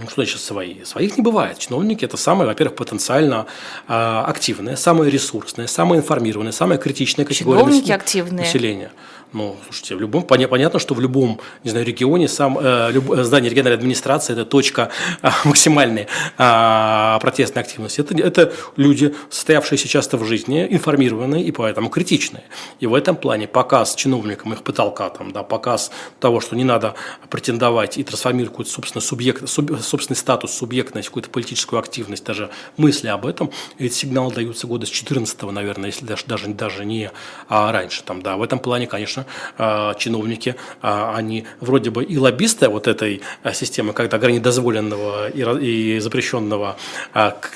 [0.00, 0.84] Ну, что значит свои?
[0.84, 1.58] Своих не бывает.
[1.58, 3.46] Чиновники– это самые, во-первых, потенциально
[3.86, 3.92] э,
[4.26, 8.44] активные, самые ресурсные, самые информированные, самая критичная категория Чиновники активные.
[8.44, 8.90] населения.
[9.34, 13.50] Ну, слушайте, в любом, понятно, что в любом, не знаю, регионе сам, э, люб, здание
[13.50, 14.90] региональной администрации– это точка
[15.22, 16.06] э, максимальной
[16.38, 18.00] э, протестной активности.
[18.00, 22.44] Это, это люди, состоявшиеся часто в жизни, информированные и поэтому критичные.
[22.78, 25.90] И в этом плане показ чиновникам их потолка, там, да, показ
[26.20, 26.94] того, что не надо
[27.28, 33.26] претендовать и трансформировать собственно, субъект, суб, собственный статус, субъектность, какую-то политическую активность, даже мысли об
[33.26, 37.10] этом, эти сигналы даются года с 14 наверное, если даже, даже, даже не
[37.48, 38.02] а раньше.
[38.02, 38.36] Там, да.
[38.36, 39.26] В этом плане, конечно,
[39.58, 45.28] а, чиновники, а, они вроде бы и лоббисты вот этой а, системы, когда грани дозволенного
[45.28, 46.76] и запрещенного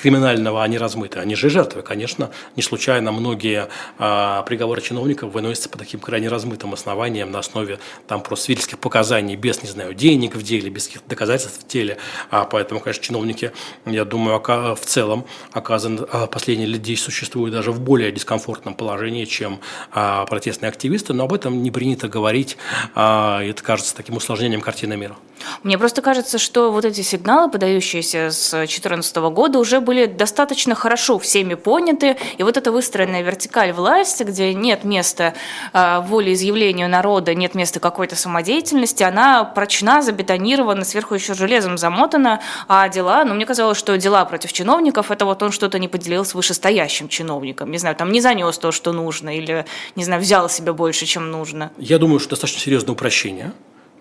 [0.01, 1.19] криминального, они размыты.
[1.19, 2.31] Они же жертвы, конечно.
[2.55, 3.67] Не случайно многие
[3.97, 9.61] приговоры чиновников выносятся по таким крайне размытым основаниям на основе там просто свидетельских показаний без,
[9.63, 11.97] не знаю, денег в деле, без каких-то доказательств в деле.
[12.31, 13.51] А поэтому, конечно, чиновники,
[13.85, 19.59] я думаю, в целом оказаны, последние лет 10 существуют даже в более дискомфортном положении, чем
[19.91, 22.57] протестные активисты, но об этом не принято говорить,
[22.95, 25.15] а, это кажется таким усложнением картины мира.
[25.63, 31.17] Мне просто кажется, что вот эти сигналы, подающиеся с 2014 года, уже были достаточно хорошо
[31.17, 35.33] всеми поняты, и вот эта выстроенная вертикаль власти, где нет места
[35.73, 43.25] волеизъявлению народа, нет места какой-то самодеятельности, она прочна, забетонирована, сверху еще железом замотана, а дела,
[43.25, 47.09] ну, мне казалось, что дела против чиновников, это вот он что-то не поделил с вышестоящим
[47.09, 51.05] чиновником, не знаю, там не занес то, что нужно, или, не знаю, взял себе больше,
[51.05, 51.71] чем нужно?
[51.77, 53.51] Я думаю, что достаточно серьезное упрощение.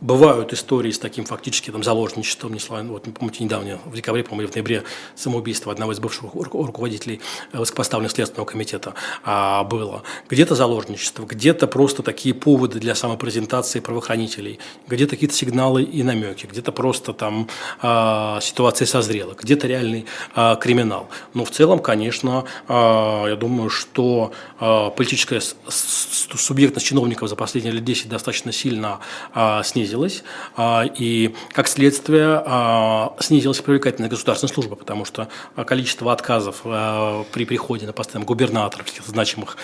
[0.00, 4.42] Бывают истории с таким фактически там, заложничеством, не слава, вот, помните, недавно, в декабре, по-моему,
[4.42, 4.84] или в ноябре,
[5.16, 7.20] самоубийство одного из бывших руководителей
[7.52, 8.94] э, высокопоставленного Следственного комитета
[9.24, 10.04] а, было.
[10.30, 16.70] Где-то заложничество, где-то просто такие поводы для самопрезентации правоохранителей, где-то какие-то сигналы и намеки, где-то
[16.70, 17.48] просто там
[17.82, 21.08] а, ситуация созрела, где-то реальный а, криминал.
[21.34, 24.30] Но в целом, конечно, а, я думаю, что
[24.60, 29.00] а, политическая субъектность чиновников за последние лет 10 достаточно сильно
[29.34, 30.22] а, снизилась снизилась,
[30.56, 35.28] а, и, как следствие, а, снизилась привлекательность государственной службы, потому что
[35.66, 39.56] количество отказов а, при приходе на постоянно губернаторов, каких-то значимых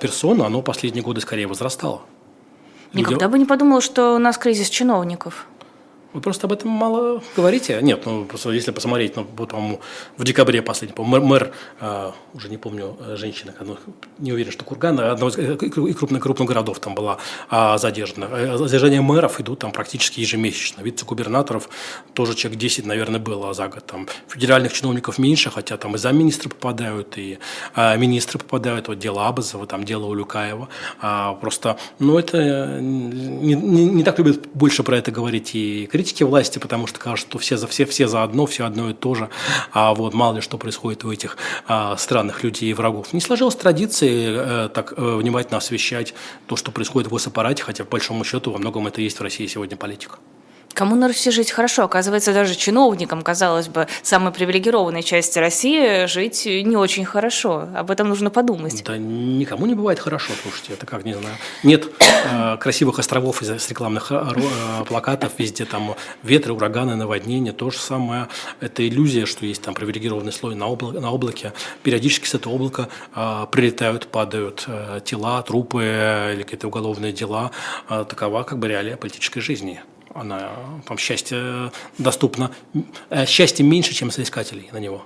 [0.00, 2.02] персон, оно последние годы скорее возрастало.
[2.92, 5.46] Никогда бы не подумал, что у нас кризис чиновников.
[6.16, 7.78] Вы просто об этом мало говорите.
[7.82, 9.80] Нет, ну просто если посмотреть, ну вот, по-моему,
[10.16, 13.76] в декабре последний, по мэр, мэр э, уже не помню, э, женщина, ну,
[14.16, 17.18] не уверен, что Курган, одного из э, крупных, крупных городов там была
[17.50, 18.28] э, задержана.
[18.32, 20.80] Э, задержания мэров идут там практически ежемесячно.
[20.80, 21.68] Вице-губернаторов
[22.14, 23.84] тоже человек 10, наверное, было за год.
[23.84, 27.38] Там федеральных чиновников меньше, хотя там и замминистры попадают, и
[27.74, 28.88] э, министры попадают.
[28.88, 30.70] Вот дело Абазова, там дело Улюкаева.
[31.02, 36.05] А, просто, ну это не, не, не так любят больше про это говорить и критики
[36.06, 38.94] критики власти, потому что кажется, что все за все, все за одно, все одно и
[38.94, 39.28] то же.
[39.72, 41.36] А вот мало ли что происходит у этих
[41.66, 43.12] а, странных людей и врагов.
[43.12, 46.14] Не сложилась традиции э, так э, внимательно освещать
[46.46, 49.46] то, что происходит в госаппарате, хотя по большому счету во многом это есть в России
[49.48, 50.18] сегодня политика.
[50.80, 51.84] Руси жить хорошо?
[51.84, 57.68] Оказывается, даже чиновникам, казалось бы, самой привилегированной части России жить не очень хорошо.
[57.74, 58.82] Об этом нужно подумать.
[58.84, 61.36] Да никому не бывает хорошо, слушайте, это как, не знаю.
[61.62, 61.88] Нет
[62.30, 67.70] э, красивых островов из с рекламных э, э, плакатов, везде там ветры, ураганы, наводнения, то
[67.70, 68.28] же самое.
[68.60, 71.52] Это иллюзия, что есть там привилегированный слой на, обла на облаке.
[71.82, 75.82] Периодически с этого облака э, прилетают, падают э, тела, трупы
[76.34, 77.50] или какие-то уголовные дела.
[77.88, 79.80] Э, такова как бы реалия политической жизни
[80.18, 80.52] она,
[80.86, 82.50] там счастье доступно,
[83.10, 85.04] э, счастье меньше, чем соискателей на него.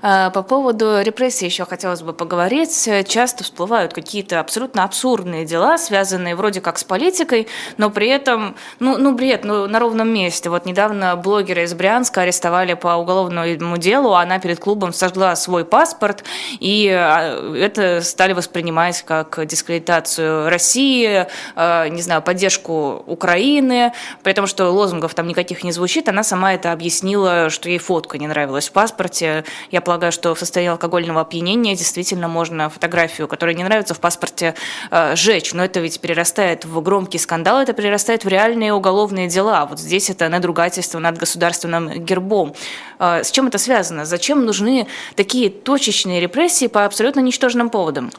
[0.00, 2.88] А, по поводу репрессий еще хотелось бы поговорить.
[3.06, 8.96] Часто всплывают какие-то абсолютно абсурдные дела, связанные вроде как с политикой, но при этом, ну,
[8.96, 10.50] ну бред, ну, на ровном месте.
[10.50, 16.24] Вот недавно блогера из Брянска арестовали по уголовному делу, она перед клубом сожгла свой паспорт,
[16.60, 21.26] и а, это стали воспринимать как дискредитацию России,
[21.56, 23.92] а, не знаю, поддержку Украины,
[24.22, 28.18] при том, что лозунгов там никаких не звучит, она сама это объяснила, что ей фотка
[28.18, 29.44] не нравилась в паспорте.
[29.70, 34.54] Я полагаю, что в состоянии алкогольного опьянения действительно можно фотографию, которая не нравится в паспорте,
[34.90, 35.54] э, сжечь.
[35.54, 39.64] Но это ведь перерастает в громкий скандал, это перерастает в реальные уголовные дела.
[39.64, 42.54] Вот здесь это надругательство над государственным гербом.
[42.98, 44.04] Э, с чем это связано?
[44.04, 48.10] Зачем нужны такие точечные репрессии по абсолютно ничтожным поводам?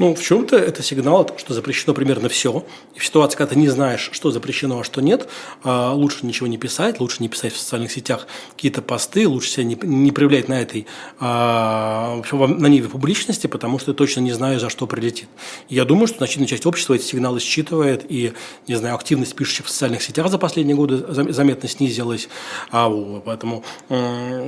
[0.00, 2.64] Ну, в чем-то это сигнал, что запрещено примерно все.
[2.94, 5.28] И в ситуации, когда ты не знаешь, что запрещено, а что нет,
[5.62, 8.26] а, лучше ничего не писать, лучше не писать в социальных сетях
[8.56, 10.86] какие-то посты, лучше себя не, не проявлять на этой,
[11.18, 15.28] а, на ниве публичности, потому что ты точно не знаешь, за что прилетит.
[15.68, 18.32] Я думаю, что значительная часть общества эти сигналы считывает, и,
[18.68, 22.30] не знаю, активность пишущих в социальных сетях за последние годы заметно снизилась.
[22.70, 22.88] А,
[23.22, 23.64] поэтому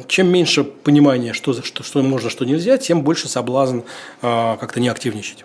[0.09, 3.81] чем меньше понимания, что, что, что можно, что нельзя, тем больше соблазн
[4.23, 5.42] как-то не активничать.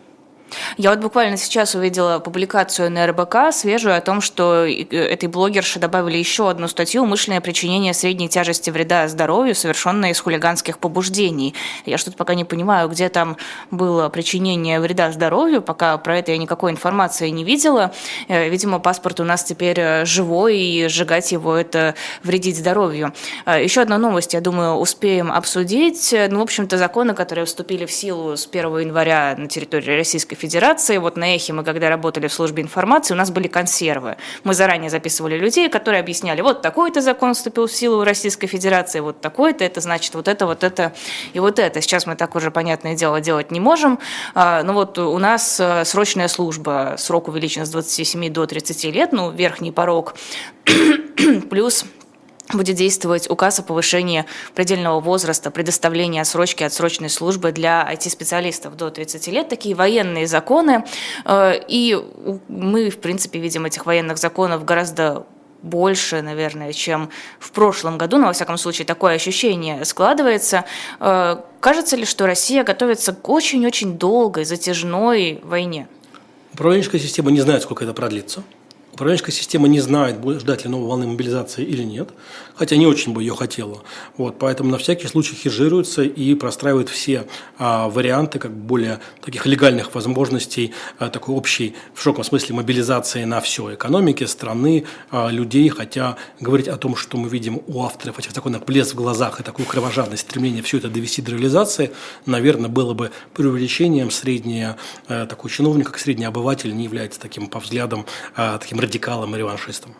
[0.77, 5.79] Я вот буквально сейчас увидела публикацию на РБК свежую о том, что э, этой блогерше
[5.79, 11.53] добавили еще одну статью «Умышленное причинение средней тяжести вреда здоровью, совершенное из хулиганских побуждений».
[11.85, 13.37] Я что-то пока не понимаю, где там
[13.71, 17.93] было причинение вреда здоровью, пока про это я никакой информации не видела.
[18.27, 23.13] Э, видимо, паспорт у нас теперь э, живой, и сжигать его– это вредить здоровью.
[23.45, 26.13] Еще одна новость, я думаю, успеем обсудить.
[26.29, 30.97] Ну, в общем-то, законы, которые вступили в силу с 1 января на территории Российской Федерации.
[30.97, 34.17] Вот на Эхе мы, когда работали в службе информации, у нас были консервы.
[34.43, 38.99] Мы заранее записывали людей, которые объясняли, вот такой-то закон вступил в силу в Российской Федерации,
[38.99, 40.93] вот такой-то, это значит вот это, вот это
[41.33, 41.81] и вот это.
[41.81, 43.99] Сейчас мы так уже, понятное дело, делать не можем.
[44.33, 48.83] А, Но ну вот у нас э, срочная служба, срок увеличен с 27 до 30
[48.85, 50.15] лет, ну, верхний порог,
[51.49, 51.85] плюс
[52.53, 54.25] будет действовать указ о повышении
[54.55, 59.49] предельного возраста предоставления срочки отсрочной службы для IT-специалистов до 30 лет.
[59.49, 60.85] Такие военные законы.
[61.25, 61.97] Э, и
[62.47, 65.25] мы, в принципе, видим этих военных законов гораздо
[65.61, 70.65] больше, наверное, чем в прошлом году, но, во всяком случае, такое ощущение складывается.
[70.99, 75.87] Э, кажется ли, что Россия готовится к очень-очень долгой, затяжной войне?
[76.53, 78.43] Управленческая система не знает, сколько это продлится.
[78.97, 82.09] Управленческая система не знает, ждать ли новой волны мобилизации или нет,
[82.55, 83.83] хотя не очень бы ее хотела.
[84.17, 87.27] Вот, поэтому на всякий случай хеджируется и простраивает все
[87.59, 93.39] а, варианты как более таких легальных возможностей а, такой общей, в широком смысле, мобилизации на
[93.39, 98.33] все экономики, страны, а, людей, хотя говорить о том, что мы видим у авторов этих
[98.33, 101.91] такой блеск в глазах и такую кровожадность, стремление все это довести до реализации,
[102.25, 104.09] наверное, было бы преувеличением.
[104.09, 104.69] Средний
[105.07, 109.37] а, такой чиновник, как средний обыватель, не является таким по взглядам, а, таким радикалом и
[109.37, 109.93] реваншистом?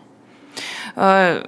[0.96, 1.46] Э,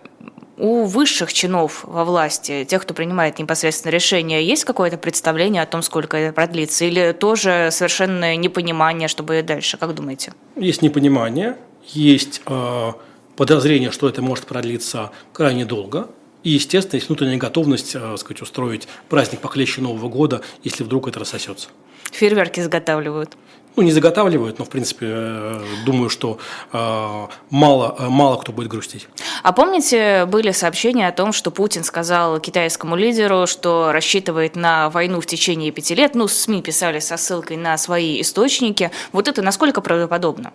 [0.58, 5.82] у высших чинов во власти, тех, кто принимает непосредственно решения, есть какое-то представление о том,
[5.82, 6.86] сколько это продлится?
[6.86, 9.78] Или тоже совершенно непонимание, что будет дальше?
[9.78, 10.34] Как думаете?
[10.58, 12.92] Есть непонимание, есть э,
[13.38, 16.10] подозрение, что это может продлиться крайне долго.
[16.44, 21.20] И, естественно, есть внутренняя готовность э, сказать, устроить праздник похлеще Нового года, если вдруг это
[21.20, 21.70] рассосется.
[22.12, 23.38] Фейерверки заготавливают
[23.80, 26.38] ну, не заготавливают, но, в принципе, э, думаю, что
[26.74, 29.08] э, мало, э, мало кто будет грустить.
[29.42, 35.22] А помните, были сообщения о том, что Путин сказал китайскому лидеру, что рассчитывает на войну
[35.22, 36.14] в течение пяти лет?
[36.14, 38.92] Ну, СМИ писали со ссылкой на свои источники.
[39.14, 40.52] Вот это насколько правдоподобно?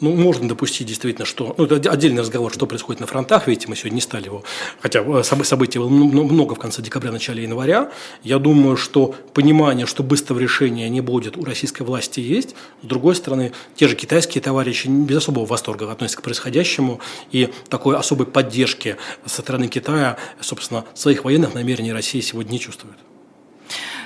[0.00, 1.54] Ну, можно допустить действительно, что...
[1.56, 3.46] Ну, это отдельный разговор, что происходит на фронтах.
[3.46, 4.42] Видите, мы сегодня не стали его...
[4.80, 7.92] Хотя э, событий было много в конце декабря, начале января.
[8.22, 12.56] Я думаю, что понимание, что быстрого решения не будет у российской власти есть.
[12.82, 17.00] С другой стороны, те же китайские товарищи без особого восторга относятся к происходящему.
[17.30, 22.96] И такой особой поддержки со стороны Китая, собственно, своих военных намерений Россия сегодня не чувствует.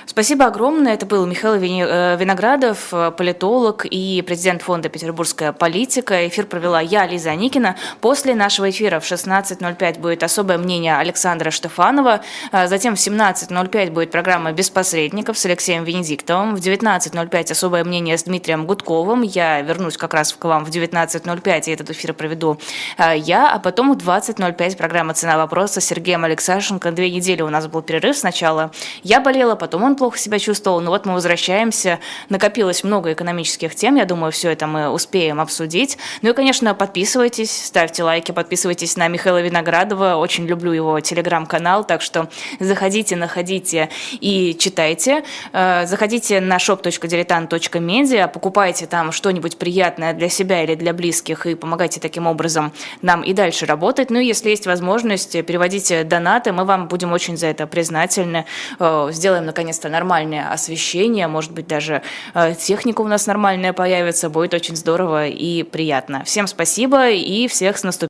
[0.09, 0.95] Спасибо огромное.
[0.95, 6.27] Это был Михаил э, Виноградов, э, политолог и президент фонда «Петербургская политика».
[6.27, 7.75] Эфир провела я, Лиза Аникина.
[8.01, 12.21] После нашего эфира в 16.05 будет особое мнение Александра Штефанова.
[12.51, 16.55] А затем в 17.05 будет программа «Без посредников» с Алексеем Венедиктовым.
[16.55, 19.21] В 19.05 особое мнение с Дмитрием Гудковым.
[19.21, 22.57] Я вернусь как раз к вам в 19.05 и этот эфир проведу
[22.97, 23.51] я.
[23.53, 26.91] А потом в 20.05 программа «Цена вопроса» с Сергеем Алексашенко.
[26.91, 28.17] Две недели у нас был перерыв.
[28.17, 28.71] Сначала
[29.03, 30.79] я болела, потом он плохо себя чувствовал.
[30.79, 31.99] Но вот мы возвращаемся.
[32.29, 33.97] Накопилось много экономических тем.
[33.97, 35.97] Я думаю, все это мы успеем обсудить.
[36.21, 40.15] Ну и, конечно, подписывайтесь, ставьте лайки, подписывайтесь на Михаила Виноградова.
[40.15, 41.83] Очень люблю его телеграм-канал.
[41.83, 42.29] Так что
[42.59, 43.89] заходите, находите
[44.21, 45.23] и читайте.
[45.51, 51.99] Э, заходите на shop.diletant.media, покупайте там что-нибудь приятное для себя или для близких и помогайте
[51.99, 52.71] таким образом
[53.01, 54.09] нам и дальше работать.
[54.09, 58.45] Ну и если есть возможность, переводите донаты, мы вам будем очень за это признательны.
[58.79, 62.01] Э, сделаем наконец-то нормальное освещение, может быть, даже
[62.33, 66.23] э, техника у нас нормальная появится, будет очень здорово и приятно.
[66.23, 67.89] Всем спасибо и всех с наступлением.